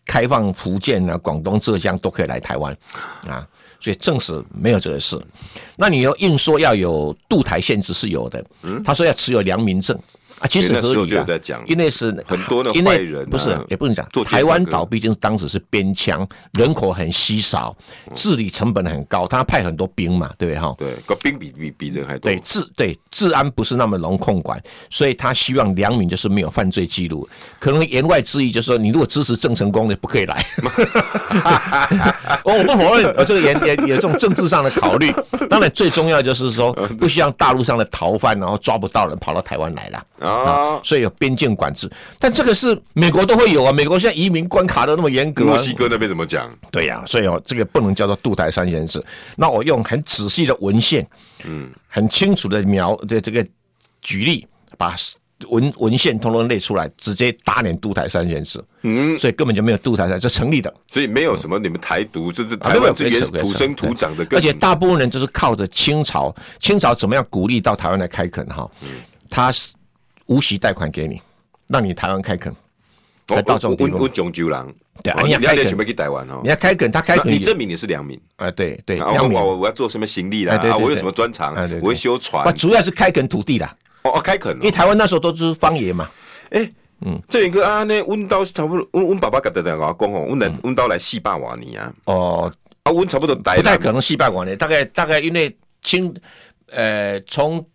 [0.06, 2.76] 开放福建啊、广东、浙江都可以来台湾
[3.28, 3.48] 啊，
[3.80, 5.22] 所以正史没有这个事。
[5.78, 8.44] 那你又硬说要有渡台限制是有的，
[8.84, 9.98] 他说要持有良民证。
[10.39, 14.08] 啊，其实合理的，因为是很多的坏人，不是也不能讲。
[14.25, 17.75] 台湾岛毕竟当时是边疆，人口很稀少，
[18.15, 20.75] 治理成本很高，他派很多兵嘛，对不对哈？
[20.78, 22.32] 对，个兵比比比人还多。
[22.32, 27.28] 对治对治安不是那么容控管，所以他希望良民就是没有犯罪记录。
[27.60, 30.45] 可能言外之意就是说，你如果支持郑成功的，不可以来。
[32.43, 35.13] 我 我不否认，这个也也有这种政治上的考虑。
[35.49, 40.06] 当然，最重要就是说，不希望大陆上的逃犯然后抓不到人跑到台湾来了。
[40.30, 41.89] 啊，所以有边境管制，
[42.20, 43.72] 但这个是美国都会有啊。
[43.72, 46.50] 美国现在移民关卡都那么严格，墨西哥那边怎么讲？
[46.72, 49.04] 对呀、啊，所以哦，这个不能叫做渡台三件事。
[49.36, 51.08] 那我用很仔细的文献，
[51.46, 53.46] 嗯，很清楚的描的这个
[54.02, 54.46] 举例，
[54.78, 54.96] 把
[55.48, 58.62] 文文献通通列出来，直接打脸渡台三件事。
[58.82, 60.74] 嗯，所以根本就没有渡台三，这成立的。
[60.92, 68.70] 所以没有什么你们台独，就是台湾这边土生土长的，而且大部分人就是靠着清朝，清朝怎么样鼓励到台湾来开垦哈？
[68.82, 68.89] 嗯，
[69.30, 69.72] 他是。
[70.30, 71.20] 无息贷款给你，
[71.68, 72.56] 让你台湾开垦，
[73.30, 73.98] 来到这种地步。
[73.98, 76.39] 我漳州人，对，你要开垦，准备去台湾哦。
[76.44, 78.50] 你要开垦，他开垦，你证明你是良民啊？
[78.52, 80.56] 对对，我我我要做什么行李啦？
[80.56, 81.56] 啊，我有什么专长？
[81.82, 82.56] 我会修船。
[82.56, 83.76] 主要是开垦土地啦。
[84.04, 86.08] 哦哦，开垦，因为台湾那时候都是方言嘛。
[86.52, 91.94] 哎，嗯，这一个啊，那温刀是差不多，温温爸爸跟的电话讲哦，温来温刀来四百瓦年啊。
[92.06, 96.13] 哦，啊，温差不多，不太可能四百瓦年，大概大概因为清，
[96.72, 97.65] 呃，从。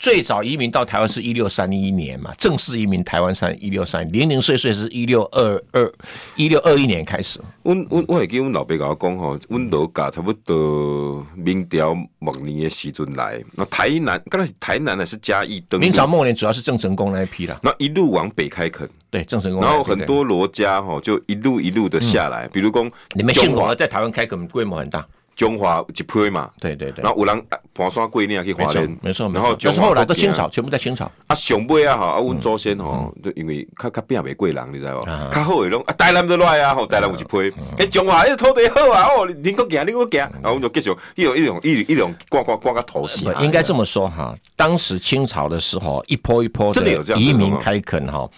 [0.00, 5.92] 最早移民到台湾是一六三一年嘛，正式移民台湾三一六三零零碎碎是一六二二
[6.36, 7.38] 一六二一年开始。
[7.62, 15.84] 我我我会记得我老爸跟我讲吼，阮老家差不多明朝末年的时阵来，那台南刚才台南呢是嘉义登陆。
[15.84, 25.06] 明朝末年主要是郑成功那一批啦，那一路往北开垦，对郑成功，然后很多罗家吼就一路一路的下来，嗯、比如讲你们姓王在台湾开垦规模很大。
[25.40, 31.10] 中华一批嘛，对对对，然后有人盘山过岭去花莲，没错，然后但是后来都清朝，全部在清朝。
[31.28, 35.02] 啊，上尾啊哈，啊，阮祖先吼，就因为较较拼袂过人，你知无？
[35.32, 37.56] 较好诶拢啊，台南都来啊，吼，台南有一批。
[37.78, 43.34] 诶，中华迄个土地好啊，哦，恁搁行，恁搁行，然后我们就继续一种一种一一种挂挂挂个头衔。
[43.42, 48.28] 应该这么说哈，当时清朝的时候，一波一波的移民开垦哈，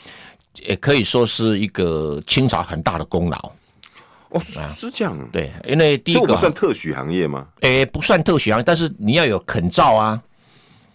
[0.62, 3.50] 也可以说是一个清朝很大的功劳。
[4.32, 4.40] 哦，
[4.74, 7.46] 是这样，对，因为第一个不算特许行业吗？
[7.60, 10.20] 诶，不算特许行业，但是你要有肯照啊。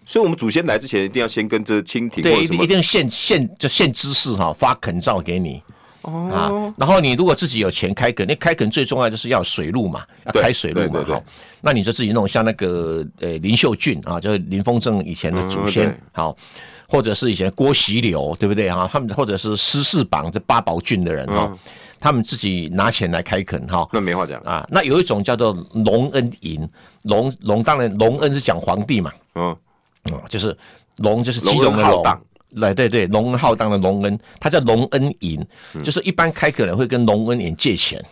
[0.06, 5.62] 所以，我们祖先来之前一定要先跟这清廷，对，一定一定献献就限知识哈，发肯照给你
[6.04, 6.32] 哦。
[6.34, 11.22] 啊，然后你如果自己有钱开垦，那开垦最重要就是要水路嘛，要开水路嘛，哈。
[11.60, 16.34] 那你就自己弄，像那个呃林秀俊啊，就是林凤正以前的祖先，好，
[16.88, 18.90] 或者是以前郭熙流，对不对啊？
[18.90, 21.54] 他们或者是施世榜这八宝郡的人哈。
[22.00, 24.40] 他们自己拿钱来开垦哈，那没话讲。
[24.42, 24.68] 啊。
[24.70, 26.68] 那有一种叫做隆恩银，
[27.04, 29.56] 隆隆当然隆恩是讲皇帝嘛，嗯，
[30.30, 30.56] 就是
[30.98, 32.04] 隆就是激动的隆，
[32.52, 35.46] 来对对，隆恩浩荡的隆恩，他叫隆恩银，
[35.84, 38.04] 就是一般开垦人会跟隆恩银借钱，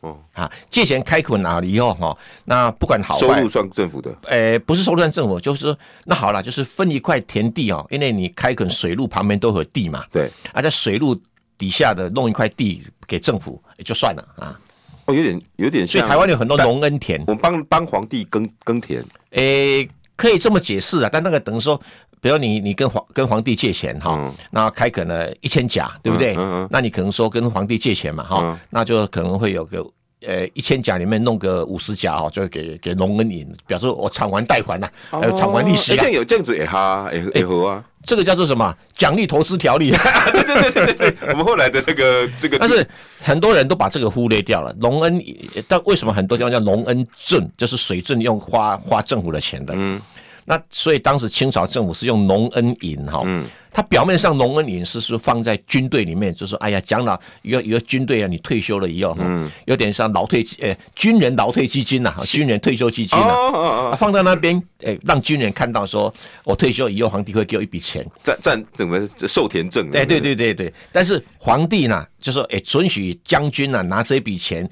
[0.00, 0.18] 哦。
[0.32, 11.20] 啊，借钱开垦哪里以后哈，那不管好，收入算政府的，诶，不是收入算政府，就是那好了，就是分一块田地哦，因为你开垦水路旁边都有地嘛，对，啊，在水路。
[11.62, 14.58] 底下的弄一块地给政府也就算了啊，
[15.04, 21.80] 哦，有点有点像，所以台湾有很多农恩田，我们帮帮皇帝耕耕田，诶、欸，可以这么解释啊，但那个等于说，
[22.20, 26.34] 比如你你跟皇跟皇帝借钱哈，嗯、那开垦了一千甲，对不对？
[26.34, 29.86] 嗯嗯嗯、那你可能说跟皇帝借钱嘛哈，嗯、那就可能会有个
[30.26, 37.84] 呃一千甲里面弄个五十甲哦，就给给农恩银，表示我偿还贷款呐，还有偿还利息啊，这样有这样子也哈也也好啊。
[38.04, 38.74] 这个叫做什么？
[38.96, 39.90] 奖励投资条例。
[40.32, 42.86] 对对对对对，我们后来的那个这个，但是
[43.20, 44.74] 很多人都把这个忽略掉了。
[44.80, 45.22] 隆恩，
[45.68, 47.50] 但为什么很多地方叫隆恩镇？
[47.56, 49.72] 就是水镇用花花政府的钱的。
[49.76, 50.00] 嗯，
[50.44, 66.12] 那所以当时清朝政府是用隆恩银哈，嗯，他表面上隆恩饮食是放在军队里面，就是说，哎呀，讲了有有个军队啊，你退休了以后，嗯，有点像劳退呃军人劳退基金呐、啊，军人退休基金呐、放在那边，哎，让军人看到说，
[66.44, 69.88] 我退休以后，皇帝会给我一笔钱，占占怎么授田证？
[69.92, 70.52] 哎，对对对。
[70.52, 74.68] 对，但是皇帝呢，就说，哎，准许将军啊拿这笔钱，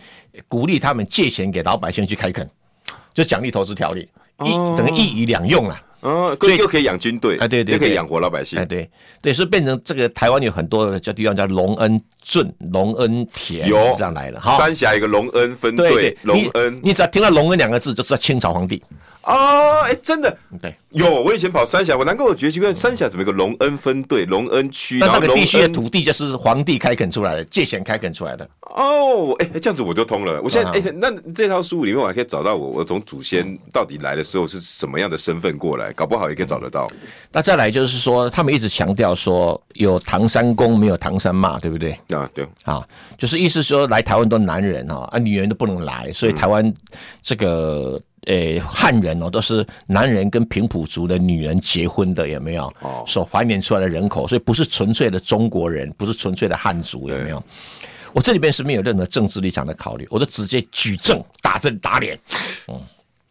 [0.46, 2.46] 鼓励他们借钱给老百姓去开垦，
[3.14, 4.06] 就奖励投资条例，
[4.44, 5.80] 一、哦、等于一鱼两用了。
[6.00, 8.88] 哦，所以又可以养军队，哎，对对，又可以养活老百姓，哎，对。
[9.22, 14.40] 对，所以变成这个台湾有很多叫地方叫隆恩镇、隆恩田，有这样来了。
[14.40, 18.82] 哈，三峡一个隆恩分队，隆恩，你只要听到隆恩两个字，就知道清朝皇帝。
[19.22, 24.98] 哦，哎，真的，对，有，我以前跑三峡，我难怪我觉得奇怪，三峡怎么一个隆恩分队、隆恩区？
[24.98, 28.48] 那那个地区的土地就是皇帝开垦出来的，借钱开垦出来的。
[28.62, 30.40] 哦，哎，这样子我就通了。
[30.42, 36.88] 我现在，哎，那这套书里面我还可以找到我，我从祖先到底来的时候是什么样的身份过来，搞不好也可以找得到。
[37.30, 41.92] 那再来就是说，他们一直强调说有唐山公没有唐山妈，对不对？
[42.08, 42.82] 啊，对，啊，
[43.18, 46.72] 就是意思说来台湾都男人哈，啊，女人都不能来，所以台湾
[47.22, 48.00] 这个。
[48.26, 52.72] 诶，汉人哦，都是男人跟平埔族的女人结婚的，有没有？
[52.80, 57.42] 哦，所繁衍出来的人口，所以不是纯粹的中国人，不是纯粹的汉族，有没有？
[58.12, 62.18] 我这里边是没有任何政治立场的考虑，我都直接举证打正打脸。
[62.66, 62.80] 嗯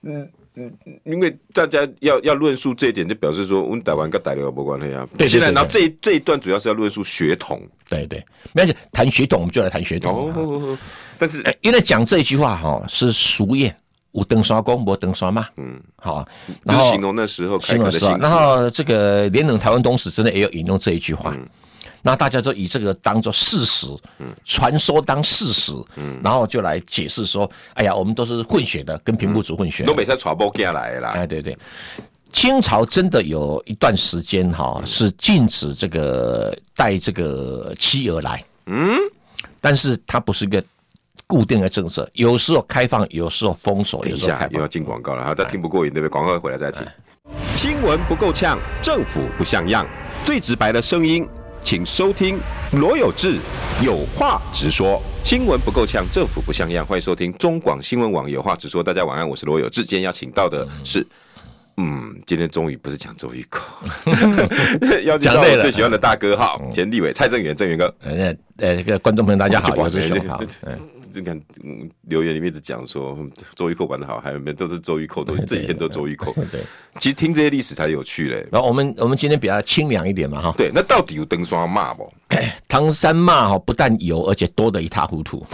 [0.01, 0.73] 嗯嗯，
[1.03, 5.07] 因为大家要要论述这一点，就表示说我们台湾跟台湾有关系啊。
[5.17, 10.33] 对，现在然后这一这一段主要是要论述血统，对对，没关系，谈血统我们就来谈血统。
[10.33, 10.77] 哦，
[11.17, 13.71] 但是因为讲这一句话哈是俗谚。
[14.11, 15.47] 有长沙公，无登山嘛。
[15.57, 16.27] 嗯，好，
[16.63, 21.35] 然后形容那时候开垦的时候，然后这个连同台湾东史真的也有引用这一句话，
[22.01, 31.11] 那、嗯、大家就以这个当做事实，嗯，传说当事实，嗯，然后就来解释说，哎呀，我们都是混血的，跟平埔族混血，都没在传播进来啦。
[31.11, 31.55] 哎，对对，
[32.33, 38.97] 清朝真的有一段时间哈是禁止这个带这个妻儿来，嗯，
[39.61, 40.63] 但是它不是一个。
[41.29, 44.03] 固定的政策，有时候开放，有时候封锁。
[44.03, 46.11] 等一下又要进广告了，哈，他听不过瘾，对不对？
[46.11, 46.81] 广告回来再听。
[47.55, 49.85] 新闻不够呛，政府不像样，
[50.25, 51.27] 最直白的声音，
[51.61, 52.39] 请收听
[52.71, 53.37] 罗有志
[53.85, 54.99] 有话直说。
[55.23, 58.81] 新闻不够呛，政府不像样，欢迎收听中广新闻网有话直说。
[58.81, 59.85] 大家晚安，我是罗有志。
[59.85, 61.05] 今天要请到的是，
[61.77, 63.61] 嗯，今天终于不是讲周玉蔻，
[65.05, 67.93] 邀请到我最喜欢的大哥哈，前立委蔡正元，正元哥。
[67.99, 70.41] 呃呃，这个观众朋友大家好，我是熊好。
[71.11, 73.17] 就看嗯，留言里面一直讲说
[73.55, 76.33] 周玉蔻玩的好，还有没有都是周玉蔻，都 这几天都周玉蔻。
[76.51, 76.61] 对，
[76.99, 78.47] 其实听这些历史才有趣嘞。
[78.51, 80.53] 然后我们我们今天比较清凉一点嘛哈。
[80.57, 82.11] 对，那到底有登山骂不？
[82.67, 85.45] 唐山骂哈，不但有，而且多得一塌糊涂。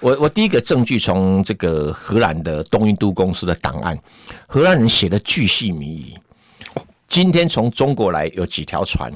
[0.00, 3.98] 我我第一个证据从这个荷兰的东印度公司的档案，
[4.46, 6.14] 荷兰人写的巨细靡遗。
[7.08, 9.10] 今天从中国来有几条船，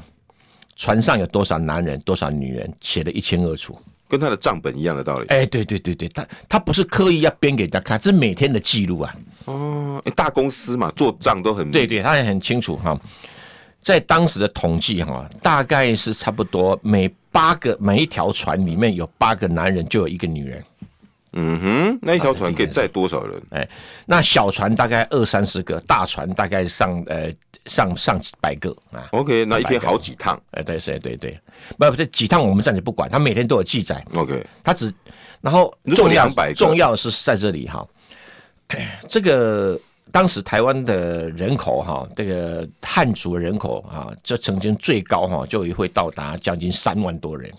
[0.77, 3.79] 船上有多少男人，多少女人，写的一清二楚。
[4.11, 5.27] 跟他的账本一样的道理。
[5.29, 9.15] 哎，对对对对，他他不是刻意要编给大家看，这是每天的记录啊。
[9.45, 11.71] 哦，大公司嘛，做账都很。
[11.71, 12.99] 对对，他也很清楚哈。
[13.79, 20.65] 在当时的统计哈，大概是差不多每八个每一条船里面有八个男人，就有一个女人。
[21.33, 23.41] 嗯哼，那一条船可以载多少人？
[23.51, 23.69] 哎，
[24.05, 27.33] 那小船大概二三十个，大船大概上呃
[27.67, 29.09] 上上几百个啊。
[29.13, 30.41] OK，那一天好几趟？
[30.53, 31.41] 哎，对对对对，
[31.79, 34.05] 不不，这几趟我们暂时不管，他每天都有记载。
[34.15, 34.93] OK，他只
[35.41, 37.87] 然后重要重要是在这里哈，
[39.09, 39.79] 这个
[40.13, 47.53] 当时台湾的人口哈，这个汉族人口啊，这曾经最高哈就会到达将近三万多人。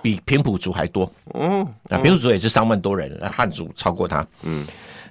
[0.00, 4.64] 比平埔族还多，嗯，啊，平埔族也是三万多人，汉族超过他，嗯。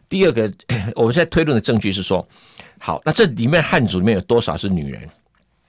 [0.08, 0.50] 第二个，
[0.96, 2.26] 我们现在推论的证据是说，
[2.86, 5.02] 好，那这里面汉族里面有多少是女人？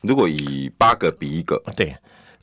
[0.00, 1.94] 如果以八个比一个，对。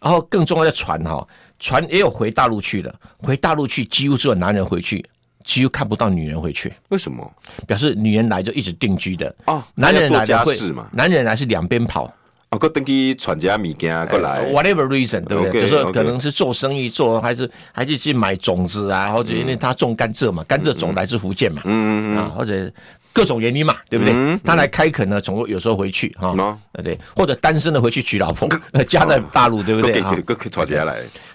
[0.02, 1.28] 然后更重要的船哈，
[1.60, 5.06] 船也有回大陆去的，回大陆去几乎只有男人回去，
[5.44, 6.72] 几乎看不到女人回去。
[6.88, 7.30] 为什么？
[7.68, 10.58] 表示女人来就一直定居的哦，男人来的会
[10.94, 12.12] 男人来是两边跑。
[12.50, 15.54] 哦，个登记传家米家过来，whatever reason，对不对？
[15.54, 22.72] 就是说可能是做生意，做还是还是去买种子啊，或者因为他种甘蔗嘛，甘蔗种来自福建嘛，嗯嗯啊，或者
[23.14, 24.40] 各种原因嘛，对不对？
[24.44, 26.34] 他来开垦呢，从有时候回去哈，
[26.84, 28.48] 对，或者单身的回去娶老婆，
[28.88, 30.02] 家在大陆，对不对？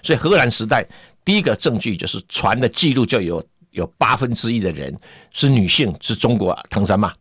[0.01, 0.85] 所以荷兰时代
[1.23, 4.97] 第一个证据就是船的记录就有有八分之一的人
[5.31, 7.13] 是女性，是中国唐山嘛。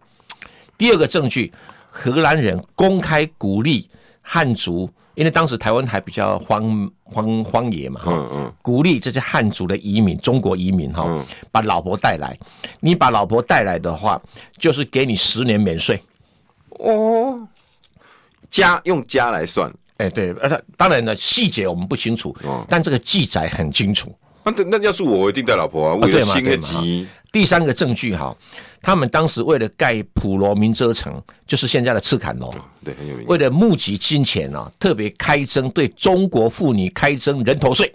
[0.77, 1.53] 第二个证据。
[1.99, 3.89] 荷兰人公开鼓励
[4.21, 4.87] 汉族，
[5.17, 11.05] 因为当时台湾还比较荒荒荒野嘛，嗯嗯，鼓励这些汉族的移民，中国移民哈，
[11.51, 12.39] 把老婆带来。
[12.81, 14.21] 你把老婆带来的话，
[14.59, 16.01] 就是给你十年免税。
[16.69, 17.49] 哦，
[18.51, 19.73] 家用家来算。
[19.97, 22.37] 哎，对，呃，当然呢，细节我们不清楚，
[22.69, 24.15] 但这个记载很清楚。
[24.55, 27.07] 那那要是我，我一定带老婆啊，为了新的吉。
[27.33, 28.35] 第三个证据哈，
[28.81, 32.51] 他们当时为了盖普罗民遮城，就是现在的赤坎楼，
[32.83, 33.27] 对，很有名。
[33.27, 37.93] 为了募集金钱啊，特别开征对中国妇女开征人头税。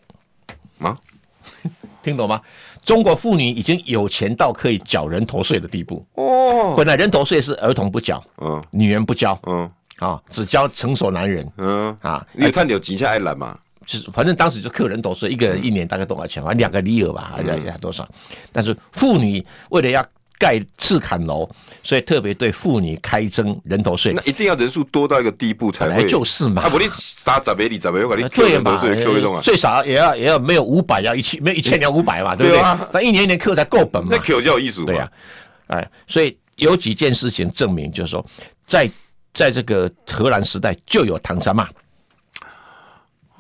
[0.80, 0.96] 啊，
[2.04, 2.40] 听懂吗？
[2.84, 6.76] 中国妇女已经有钱到可以缴人头税的地步哦。
[6.76, 9.70] 本来人头税是儿童不缴，嗯，女人不交，嗯。
[9.98, 11.48] 啊，只交成熟男人。
[11.58, 13.58] 嗯啊，你看你有几下爱兰嘛？
[13.86, 16.44] 就是反正当时就客人头税，一个人一年大概多少钱？
[16.44, 18.08] 反正两个里尔吧，还是多少？
[18.52, 20.06] 但是妇女为了要
[20.38, 21.50] 盖赤坎楼，
[21.84, 24.14] 所以特别对妇女开征人头税。
[24.14, 26.62] 那一定要人数多到一个地步才来，就是嘛。
[26.62, 26.92] 啊，不，你你
[29.42, 32.62] 最少也要也要没有五百，要一千，没有一千两五百嘛，对不对？
[32.94, 34.10] 那一年一年扣才够本嘛。
[34.12, 34.84] 那扣就有意思。
[34.86, 35.12] 对呀，
[35.68, 38.26] 哎，所以有几件事情证明，就是说
[38.66, 38.90] 在。
[39.34, 41.66] 在这个荷兰时代就有唐山妈，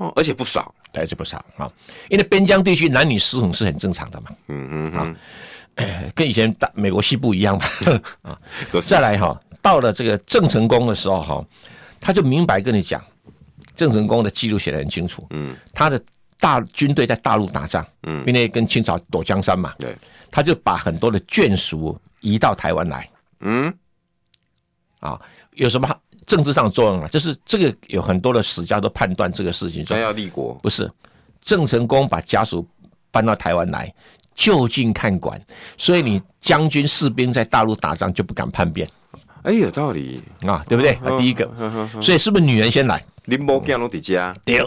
[0.02, 1.72] 哦，而且不少，而且不少啊，
[2.10, 5.16] 因为边疆地区男女失衡是很正常的嘛，嗯嗯啊，
[6.16, 7.66] 跟以前大美国西部一样嘛，
[8.24, 8.40] 啊，
[8.82, 11.46] 再来哈，到了这个郑成功的时候哈，
[12.00, 13.00] 他就明白跟你讲，
[13.76, 16.02] 郑成功的记录写的很清楚，嗯，他的
[16.40, 19.96] 大军队在大陆打仗，嗯，因为跟清朝夺江山嘛，对，
[20.32, 23.08] 他就把很多的眷属移到台湾来，
[23.42, 23.72] 嗯，
[25.00, 25.22] 啊。
[25.56, 25.96] 有什么
[26.32, 27.08] 政治上的作用啊？
[27.10, 30.90] 就是这个有很多的史家都判断这个事情，他要立国，不是
[31.42, 32.66] 郑成功把家属
[33.12, 33.94] 搬到台湾来
[34.34, 35.38] 就近看管，
[35.78, 38.90] 所以你将军士兵在大陆打仗就不敢叛变。
[39.42, 40.92] 哎，有道理啊，对不对？
[41.04, 41.50] 啊第一个，
[42.02, 43.04] 所以是不是女人先来？
[43.26, 44.58] 你冇见拢在家，对，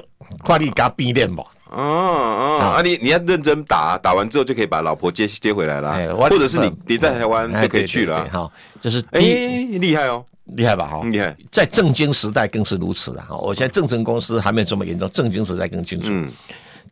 [0.42, 1.44] 快点给他变脸吧。
[1.70, 8.28] 哦哦，啊，你你要认真打，打完之后就可以把老婆接接回来了，或者是你你在台湾就可以去了。
[8.30, 8.52] 好，
[8.82, 10.22] 就是哎厉害哦。
[10.46, 10.86] 厉害吧？
[10.86, 11.34] 哈，厉害！
[11.50, 13.22] 在正经时代更是如此了。
[13.22, 16.08] 哈，我现在郑成公司还没有这么严重，正经时代更清楚。
[16.12, 16.30] 嗯。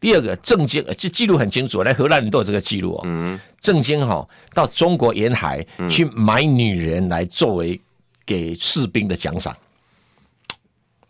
[0.00, 3.02] 第二个，正经这记录很清楚，来荷兰人都有这个记录哦。
[3.04, 3.38] 嗯。
[3.60, 7.78] 正经哈，到中国沿海去买女人来作为
[8.24, 9.54] 给士兵的奖赏，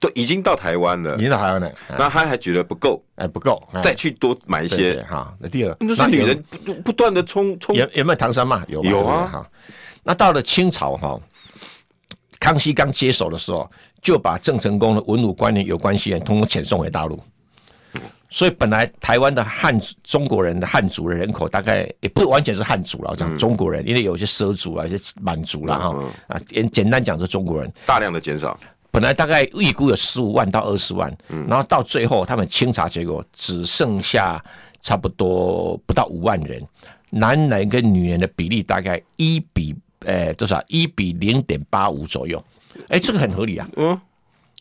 [0.01, 1.73] 都已经到台湾了，已经到台湾了。
[1.91, 5.01] 那他还觉得不够，哎，不够，再去多买一些。
[5.09, 7.75] 哈，那第二，那是女人不不断的冲冲。
[7.75, 8.65] 有有没有唐山嘛？
[8.67, 9.31] 有有啊。
[9.33, 9.51] 哈，
[10.03, 11.21] 那到了清朝哈。
[12.43, 13.71] 康熙刚接手的时候，
[14.03, 17.17] 就把郑成功的文武官员有关系人通通遣送回大陆。
[18.31, 28.59] 所以本来台湾的汉中国人的汉族的人口大概也不完全是汉族了，我讲中国人，因为有些畲族啊，一些满族了哈啊，简简单讲就中国人大量的减少。
[28.91, 31.17] 本来大概预估有十五万到二十万，
[31.47, 34.43] 然后到最后他们清查结果只剩下
[34.81, 36.61] 差不多不到五万人，
[37.09, 39.77] 男人跟女人的比例大概一比。
[40.07, 42.43] 哎，多少一比零点八五左右？
[42.89, 43.69] 哎，这个很合理啊。
[43.77, 43.99] 嗯，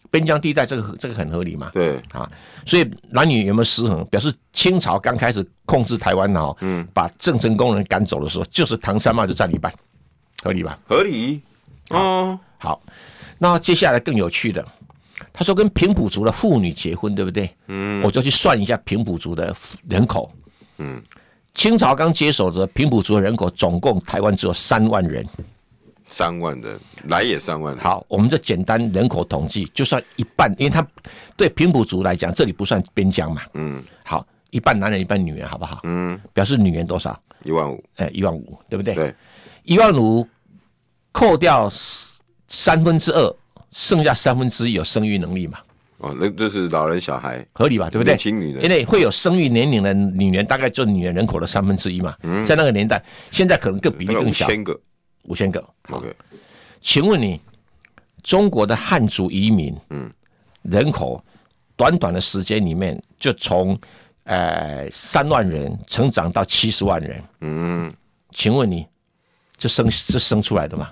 [0.09, 1.71] 边疆地带这个这个很合理嘛。
[1.73, 2.29] 对啊，
[2.65, 4.05] 所以男女有没有失衡？
[4.05, 9.73] 表示清朝刚开始控制台湾哦，嗯，把郑成功人赶走的时候，就是唐三茂就占一半，
[10.43, 10.77] 合理吧？
[10.87, 11.41] 合理。
[11.89, 12.81] 哦，好，
[13.37, 14.65] 那接下来更有趣的，
[15.33, 17.49] 他说跟平埔族的妇女结婚，对不对？
[17.67, 19.55] 嗯，我就去算一下平埔族的
[19.87, 20.31] 人口。
[20.77, 21.01] 嗯。
[21.53, 25.25] 清朝刚接手的平埔族的人口总共台湾只有三万人，
[26.07, 27.83] 三万人来也三万人。
[27.83, 30.85] 好，我们就简单人口统计，就算一半，因为他
[31.35, 33.41] 对平埔族来讲，这里不算边疆嘛。
[33.53, 33.83] 嗯。
[34.03, 35.81] 好，一半男人一半女人，好不好？
[35.83, 36.19] 嗯。
[36.33, 37.19] 表示女人多少？
[37.43, 37.83] 一万五。
[37.97, 38.95] 哎，一万五，对不对？
[38.95, 39.13] 对。
[39.63, 40.27] 一万五
[41.11, 41.69] 扣掉
[42.47, 43.35] 三分之二，
[43.71, 45.59] 剩下三分之一有生育能力嘛？
[46.01, 47.87] 哦，那这是老人小孩合理吧？
[47.87, 48.17] 对不对？
[48.17, 52.15] 青女人，因为会有生育年龄的女人，大概就女人人口的三分之一嘛。
[52.23, 54.47] 嗯，在那个年代，现在可能更比例更小。
[54.47, 54.81] 五千个，
[55.25, 55.63] 五千个。
[55.89, 56.11] OK，
[56.79, 57.39] 请问你，
[58.23, 60.11] 中国的汉族移民，嗯，
[60.63, 61.23] 人口
[61.75, 63.79] 短短的时间里面就从
[64.23, 67.93] 呃三万人成长到七十万人，嗯，
[68.31, 68.87] 请问你，
[69.55, 70.89] 这生这生出来的吗？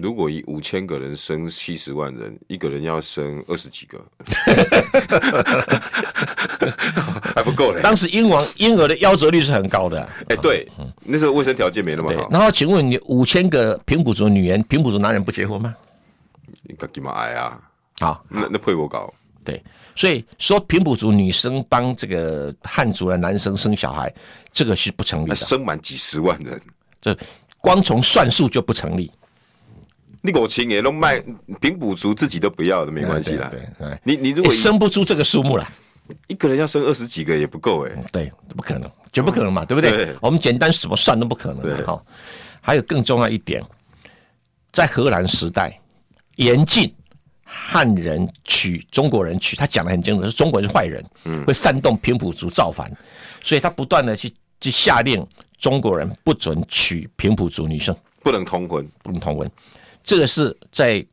[0.00, 4.00] 如果以五千个人生七十万人，一个人要生二十几个，
[7.34, 7.82] 还不够嘞。
[7.82, 10.00] 当时婴王婴儿的夭折率是很高的。
[10.28, 10.68] 哎，对，
[11.02, 12.28] 那时候卫生条件没那么好。
[12.30, 15.74] 然后，请问你五千个平埔族女人、平埔族男人不结婚吗？
[16.62, 17.60] 你干嘛爱啊？
[17.98, 19.12] 好，那那配我搞。
[19.42, 19.60] 对，
[19.96, 24.14] 所以说平埔族女生帮这个汉族的男生生小孩，
[24.52, 25.34] 这个是不成立的。
[25.34, 26.62] 生满几十万人，
[27.00, 27.18] 这
[27.60, 29.10] 光从算数就不成立。
[30.20, 31.22] 你给我钱也都卖，
[31.60, 33.50] 平埔族自己都不要的，没关系啦。
[33.50, 35.66] 对，你你如果生不出这个数目来，
[36.26, 38.04] 一个人要生二十几个也不够哎。
[38.10, 40.14] 对，不可能，绝不可能嘛，对不对？
[40.20, 42.02] 我们简单怎么算都不可能的哈。
[42.60, 43.62] 还有更重要一点，
[44.72, 45.78] 在荷兰时代，
[46.36, 46.92] 严禁
[47.44, 52.90] 汉人娶中国人娶，他讲的很清楚，是中国人是坏人，嗯，会煽动平埔族造反，
[53.40, 55.24] 所以他不断的去去下令
[55.56, 59.50] 中国人不准娶平埔族女生，不能通婚，不能通婚，
[60.08, 61.04] 这个是在。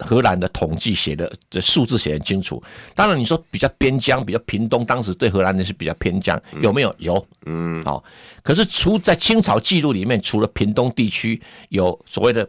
[0.00, 2.62] 荷兰的统计写的这数字写很清楚。
[2.94, 6.94] 当然，你说比较边疆，比较屏东，当时对荷兰人是比较偏疆，有没有？
[6.98, 8.02] 有，嗯，好。
[8.42, 11.40] 可是除在清朝记录里面，除了屏东地区
[11.70, 12.48] 有所谓的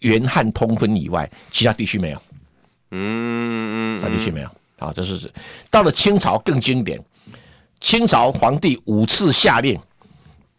[0.00, 2.22] 元汉通婚以外，其他地区没有。
[2.90, 4.50] 嗯，其他地区没有。
[4.78, 5.30] 好，这是
[5.70, 7.02] 到了清朝更经典，
[7.78, 9.78] 清朝皇帝五次下令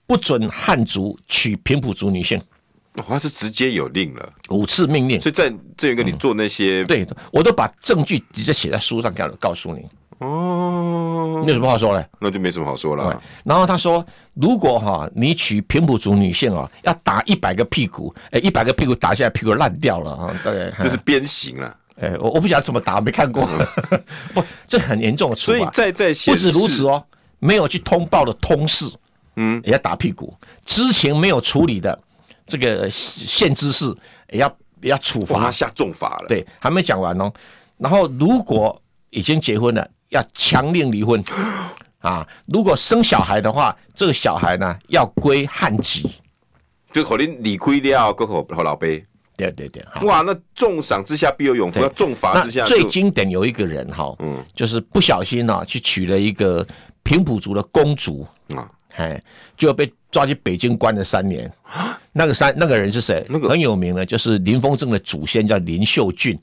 [0.07, 2.41] 不准汉族娶平埔族女性。
[2.95, 9.87] 哦，他是直接有令了，五次命令，所以在这边跟你做那些，嗯、对我都把证据直接写在书上，告告诉你。
[10.17, 12.05] 哦，你有什么好说嘞？
[12.19, 13.23] 那就没什么好说了，啊。
[13.43, 21.75] 然后他说，如果哈你娶平埔族女性啊，要打一百个屁股，哎，一百个屁股打下来，屁股烂掉了啊，对， 这是鞭刑了。
[21.99, 23.49] 哎，我我不晓得怎么打，没看过，
[23.89, 24.03] 嗯、
[24.35, 25.57] 不，这很严重的处罚。
[25.57, 27.03] 所以在在不止如此哦，
[27.39, 28.85] 没有去通报的通事，
[29.37, 30.37] 嗯，也要打屁股。
[30.65, 31.97] 知情没有处理的。
[32.51, 33.85] 这个限知事
[34.29, 36.25] 也要也要处罚，下重罚了。
[36.27, 37.31] 对，还没讲完哦。
[37.77, 38.79] 然后如果
[39.09, 41.23] 已经结婚了，要强令离婚
[41.99, 42.27] 啊。
[42.45, 46.11] 如果生小孩的话，这个小孩呢要归汉籍，
[46.91, 49.05] 就可能离亏了，过后和老辈。
[49.37, 52.63] 对对对，哇，那重赏之下必有勇夫，要重罚之下。
[52.65, 56.67] 最经典有一个人哈，嗯，就是不小心啊去娶了一个
[57.01, 59.19] 平埔族的公主啊，哎，
[59.57, 61.51] 就被抓去北京关了三年。
[62.13, 63.25] 那个三那个人是谁？
[63.29, 66.37] 那个很有名的，就是林凤正的祖先叫林秀俊，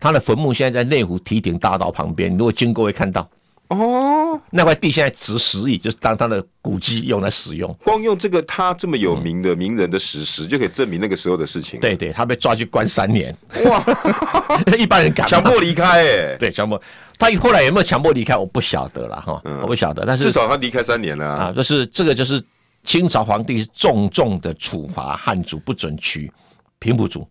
[0.00, 3.28] 他的坟墓现在在内湖堤顶大道旁边，如果经过会看到。
[3.68, 7.72] 哦，那块地现在值十亿，就是当他的古迹用来使用。
[7.84, 11.78] 光用这个他这么有名的名人的史实，就可以证明那个时候的事情。
[11.78, 13.84] 对对，他被抓去关三年，哇，
[14.76, 15.84] 一般人敢强迫离开？
[15.84, 16.80] 哎，对，强迫。
[17.16, 18.36] 他后来有没有强迫离开？
[18.36, 20.02] 我不晓得了哈，我不晓得。
[20.04, 22.42] 但是至少他离开三年了啊，就是这个就是。
[22.82, 26.30] 清朝皇帝是重重的处罚汉族，不准娶
[26.78, 27.26] 平埔族。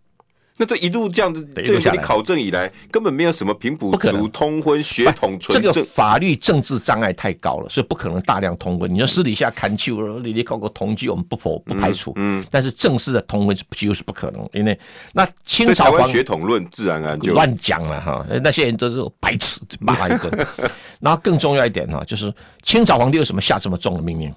[0.62, 5.72] 那这一路这样子，这个你考证以来，根本没有什么平埔族通婚血统纯正。
[5.72, 8.94] 这个法律政治障碍太高了，所以不可能大量通婚。
[8.94, 12.12] 你说私底下砍秋了，你你搞个同居，我们不否不排除。
[12.18, 14.78] 嗯，但是正式的通婚是几乎是不可能，因为
[15.14, 18.26] 那清朝皇血统论自然而然就乱讲了哈。
[18.44, 20.48] 那些人都是白痴，骂他一顿。
[21.00, 22.34] 然后更重要一点哈，就是
[22.64, 24.36] 清朝皇帝为什么下这么重的命令？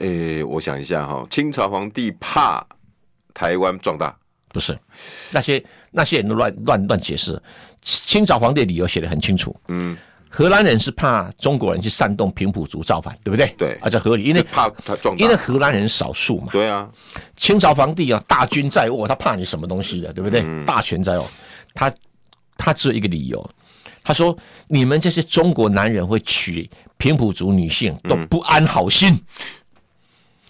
[0.00, 2.66] 诶、欸，我想一下哈，清朝皇帝怕
[3.32, 4.14] 台湾壮大，
[4.48, 4.78] 不是？
[5.30, 7.40] 那些那些人都乱乱乱解释。
[7.82, 9.96] 清朝皇帝理由写的很清楚，嗯，
[10.28, 13.54] 荷兰人是怕中国人去煽动平埔族造反，对不对？
[13.56, 16.48] 对，而且合理，因为怕他壮大，因为荷兰人少数嘛。
[16.52, 16.90] 对啊，
[17.36, 20.42] 清朝皇帝啊，大军在握，他怕你什么东西的，对不对？
[20.44, 21.30] 嗯、大权在握，
[21.74, 21.92] 他
[22.56, 23.50] 他只有一个理由，
[24.02, 24.36] 他说：
[24.66, 29.12] 你们这些中国男人会娶平埔族女性，都不安好心。
[29.12, 29.20] 嗯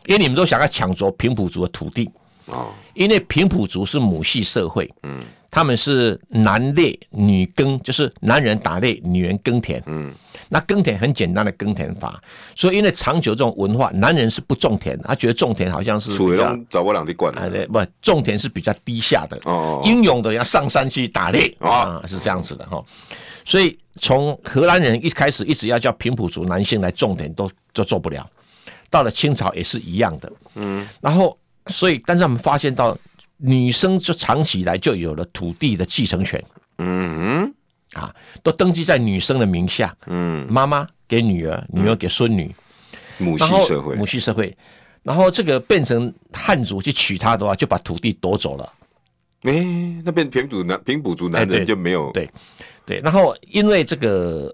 [0.06, 2.10] 因为你们都想要抢夺平埔族的土地，
[2.46, 10.12] 哦，因为平埔族是母系社会，嗯，他们是男猎女耕，就是男人打猎，女人耕田，嗯，
[10.48, 12.20] 那耕田很简单的耕田法，
[12.54, 22.82] 所以因为长久这种文化，男人是不种田，他觉得种田好像是比较找不两地管，哎对，不种田是比较低下的，哦，英勇的要上山去打猎啊，是这样子的哈，
[23.44, 28.28] 所以从荷兰人一开始一直要叫平埔族男性来种田，都都做不了。
[28.90, 31.38] 到了清朝也是一样的，嗯，然后
[31.68, 32.98] 所以，但是我们发现到
[33.36, 36.44] 女生就长期以来就有了土地的继承权，
[36.78, 37.54] 嗯，
[37.92, 38.12] 啊，
[38.42, 42.52] 都登记在女生的名下，嗯，妈妈给女儿，女儿给孙女，
[43.18, 44.56] 母系社会，母系社会，
[45.04, 48.72] 然后这个变成汉族去娶她的话，就把土地夺走了，
[49.42, 49.54] 哎，
[50.04, 52.28] 那边平埔男平埔族男人就没有，对，
[52.84, 54.52] 对，然后因为这个。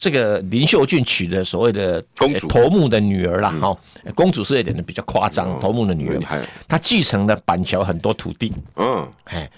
[0.00, 3.76] 这个林秀俊娶的所谓的公主头目的女儿啦，哈，
[4.14, 9.48] 公主是有点的比较夸张，头目的女儿，她继承了板桥很多土地，嗯，哎，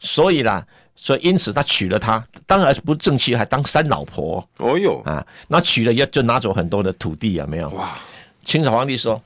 [0.00, 7.68] 所以啦，所以因此他娶了她，当然不正妻，还当三老婆，哦哟啊，那娶了也就拿走很多的土地，啊没有？
[7.70, 7.96] 哇！
[8.44, 9.22] 清朝皇帝说：“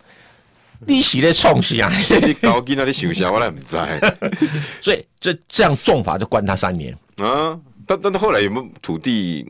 [0.87, 1.91] 你是在创啥？
[2.22, 3.33] 你搞紧那里想啥？
[3.33, 3.79] 我来唔知。
[4.83, 7.59] ”所以这这样重罚就关他三年啊。
[7.87, 9.47] 但但他后来有没有土地？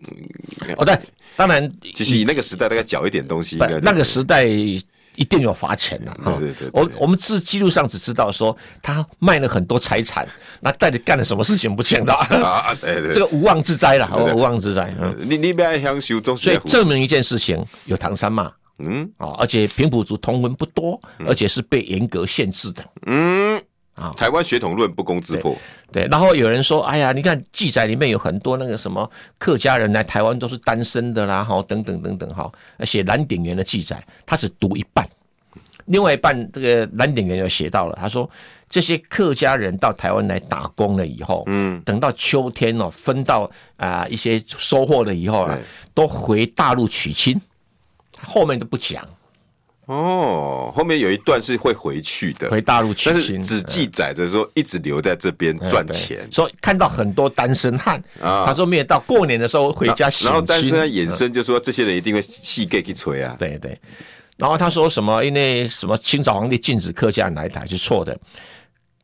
[0.76, 0.97] 哦，对，
[1.37, 3.57] 当然，其实以那个时代，大概缴一点东西。
[3.57, 6.14] 那个时代一定有罚钱的。
[6.39, 6.70] 对对对。
[6.72, 10.28] 我我们自记录上只知道说他卖了很多财产，
[10.61, 12.12] 那到底干了什么事情不清楚
[12.45, 12.76] 啊？
[12.80, 13.14] 对对。
[13.14, 14.95] 这个无妄之灾了，无妄之灾。
[15.18, 16.37] 你你不要享受中。
[16.37, 18.53] 所以证明一件事情，有唐山嘛？
[18.78, 19.11] 嗯。
[19.16, 22.84] 啊，而且平埔族同文不多，而且是被严格限制的。
[23.07, 23.59] 嗯。
[23.97, 24.14] 啊。
[24.16, 25.57] 台湾血统论不攻自破。
[25.90, 32.51] 对，然后有人说，哎呀，你看记载里面有很多那个什么客家人来台湾都是单身的啦，哈，等等等等，哈，
[32.84, 35.09] 写蓝鼎元的记载，他只读一半，
[35.86, 38.28] 另外一半这个蓝鼎元就写到了，他说
[38.68, 45.57] 这些客家人到台湾来打工了以后，嗯，等到秋天哦，分到啊、呃、一些收获了以后啊，
[45.94, 47.40] 都回大陆娶亲，
[48.20, 49.07] 后面都不讲。
[49.87, 56.28] 哦，后面有一段是会回去的，回大陆去，但是只记载着说一直留在这边赚钱。
[56.32, 63.37] 所以看到很多单身汉啊，他说没有到过年的时候回家，然后单身汉衍生就说这些人一定会戏给去吹啊。
[63.39, 63.78] 对对，
[64.37, 65.24] 然后他说什么？
[65.24, 65.97] 因为什么？
[65.99, 68.18] 清朝皇帝禁止客家人来台是错的，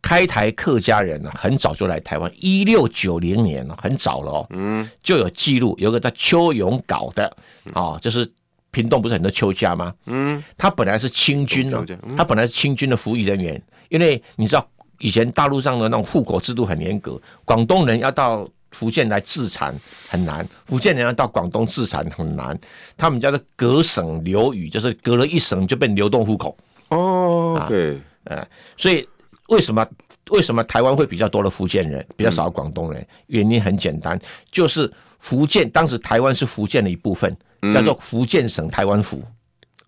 [0.03, 7.37] 开台客家人呢很早就来台湾，一六九零年了，很早了哦，嗯，就有记录，有个叫邱永搞的
[7.72, 8.28] 啊，就是。
[8.73, 9.95] 屏东不是很多邱家吗？
[10.07, 13.62] 嗯，他本来是清军的，嗯、他本来是清军的服役人员。
[13.91, 14.66] 因为你知道
[14.99, 22.59] 以前大陆上的那种户口制度很严格，广东人要到福建来自产很难，福建人要到广东自产很难。
[22.97, 26.57] 他们叫做隔省流语，就是隔了一省就变流动户口。
[26.89, 28.43] 哦，对，呃，
[28.79, 29.07] 所以
[29.49, 29.87] 为什么
[30.31, 33.03] 为什么台湾会比较多的福建人，比较少广东人？
[33.03, 34.18] 嗯、原因很简单，
[34.51, 37.37] 就是福建当时台湾是福建的一部分。
[37.73, 39.23] 叫做福建省台湾府，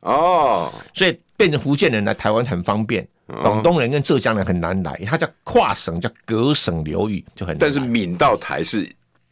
[0.01, 7.59] 哦，所以变成福建人来台湾很方便，广东人跟浙江人很难来，他叫跨省，叫隔省流域就很难。
[7.59, 8.89] 但是闽到台是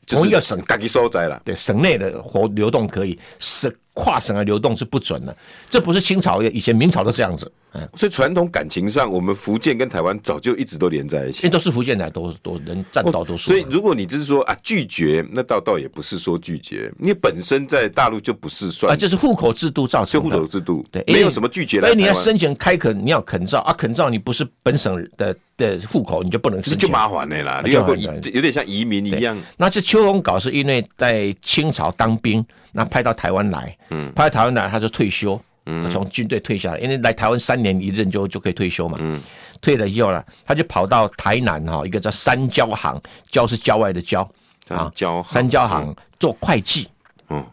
[0.06, 5.36] 同一个省，自己所在了，对，省内的活流动可以，省跨省的流动是不准的，
[5.68, 7.50] 这不是清朝，以前明朝都这样子。
[7.74, 11.38] 嗯，所以传统感情上，我们福建跟台湾早就一直都连在一起。
[11.38, 13.38] 因为都是福建人，都都人占大多数。
[13.38, 20.28] 所以如果你只是说啊拒绝，那倒倒也不是说拒绝，你本身在大陆就不是算啊，这是户口制度造成的。
[20.28, 21.86] 就户口制度，对，没有什么拒绝的。
[21.86, 26.78] 所以你要申请开垦，你要垦照啊，垦照你不是本省的的户口，你就不能申请。
[26.78, 29.38] 就麻烦的啦，你要过有点像移民一样。
[29.56, 35.40] 那这邱永皋是因为在清朝当兵，那派到台湾来，嗯，派到台湾来他就退休。
[35.64, 38.98] 嗯，从军队退下来，因为来台湾三年一任就就可以退休嘛。
[39.00, 39.22] 嗯，
[39.60, 43.00] 退了以后呢，他就跑到台南哈，一个叫三交行，
[43.30, 44.28] 交是郊外的郊
[44.70, 46.88] 啊，交三交行做会计。
[47.28, 47.46] 嗯，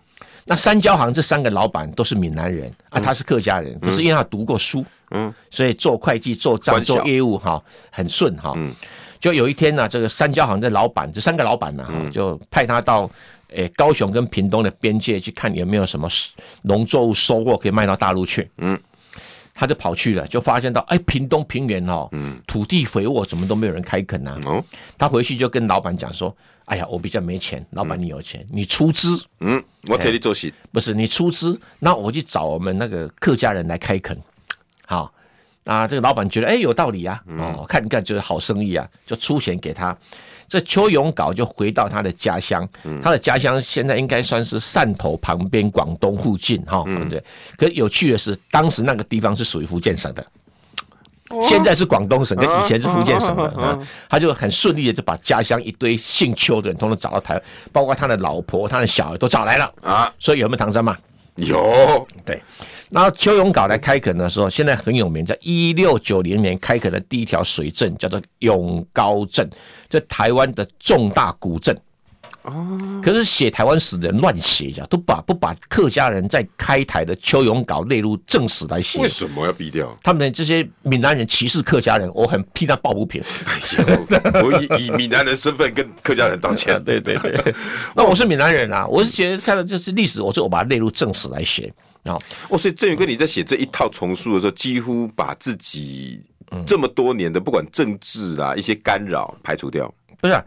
[0.46, 7.62] 那三交行这三个老板都是闽南人啊，他是客家人，可是因为他读过书，嗯，所以做会计、做账、做业务哈
[7.92, 8.54] 很顺哈。
[8.56, 8.74] 嗯，
[9.20, 13.08] 就有一天呢，这个三交行的老板，这三个老板呢，就派他到。
[13.50, 16.08] 诶，高雄跟屏东的边界去看有没有什么
[16.64, 18.50] 农作物收获可以卖到大陆去。
[18.58, 18.80] 嗯，
[19.54, 24.40] 他就跑去了，就发现到，哎，屏东平原哦，嗯，土地肥沃，怎么都没有人开垦啊。
[24.46, 24.64] 哦，
[24.98, 26.36] 他回去就跟老板讲说，
[26.66, 29.20] 哎呀，我比较没钱，老板你有钱，你出资。
[29.40, 30.54] 嗯，我替你做事。
[30.72, 34.16] 不是你出资，那我去找我们那个客家人来开垦。
[34.86, 35.12] 好，
[35.64, 37.20] 那这个老板觉得，哎，有道理啊。
[37.38, 39.98] 哦，看一看就是好生意啊，就出钱给他。
[40.50, 47.24] 这邱永镐就回到他的家乡，嗯、他的家乡现在应该算是汕头旁边，广东附近哈，对不对？
[47.56, 50.26] 可有趣的是，当时那个地方是属于福建省的，
[51.30, 53.44] 哦、现在是广东省，跟以前是福建省的。
[53.44, 60.12] 啊啊啊啊、他就很顺利的就把家乡一堆姓邱的人通通找到台湾，包括他的老婆、他的小孩都找来了啊。
[60.18, 60.98] 所以有没有唐山嘛？
[61.40, 62.42] 有，对。
[62.90, 69.48] 然后邱永皋来开垦的时候，现在很有名，在一六九零年开垦的第一条水镇叫做永高镇，
[69.88, 71.76] 这台湾的重大古镇。
[72.44, 79.00] 哦，可是写台湾史的人乱写一下，都把不把客家人在开台的邱永稿列入正史来写。
[79.00, 79.94] 为什么要毙掉？
[80.02, 83.22] 他们这些闽南人歧视客家人，我很替他抱不平。
[84.44, 86.82] 我以以闽南人身份跟客家人道歉。
[86.84, 87.54] 对 对对，
[87.96, 91.72] 那我是闽南人啊，我是觉得看到这是历史，我说我把它列入正史来写。
[92.04, 92.18] 啊，
[92.48, 96.24] 哦，所以郑宇哥你在写这一套丛书的时候，几乎把自己
[96.66, 99.94] 这么多年的不管政治啦一些干扰排除掉。
[100.22, 100.44] 不是、啊、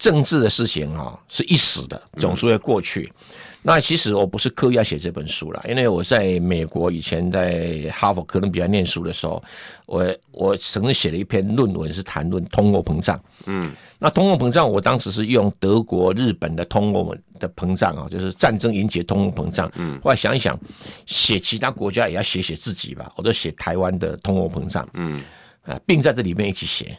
[0.00, 3.12] 政治的事情啊，是一时的，总是会过去。
[3.20, 9.42] 嗯、那其实我不是刻意要写这本书啦，因为我在美国以前在哈佛、哥伦比亚念书的时候，
[9.84, 13.20] 我我曾经写了一篇论文，是谈论通货膨胀。
[13.44, 13.70] 嗯。
[13.98, 19.70] 那通货膨胀，我当时是用德国、日本的通货的膨胀啊，就是战争引起的通货膨胀。
[19.76, 20.58] 嗯，后来想一想，
[21.04, 24.88] 写其他国家也要写写自己吧，我就写台湾的通货膨胀。
[24.94, 25.22] 嗯，
[25.66, 26.98] 啊，并在这里面一起写。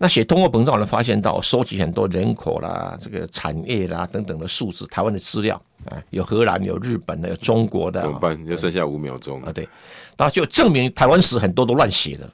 [0.00, 8.00] 那写通货膨胀，我发现到收集很多人口啦、这个产业啦等等的数字，台湾的资料啊，有荷兰、有日本的、有中国的。
[8.00, 8.46] 怎么办？
[8.46, 9.68] 就剩下五秒钟啊，对，
[10.16, 12.30] 然后就证明台湾史很多都乱写的。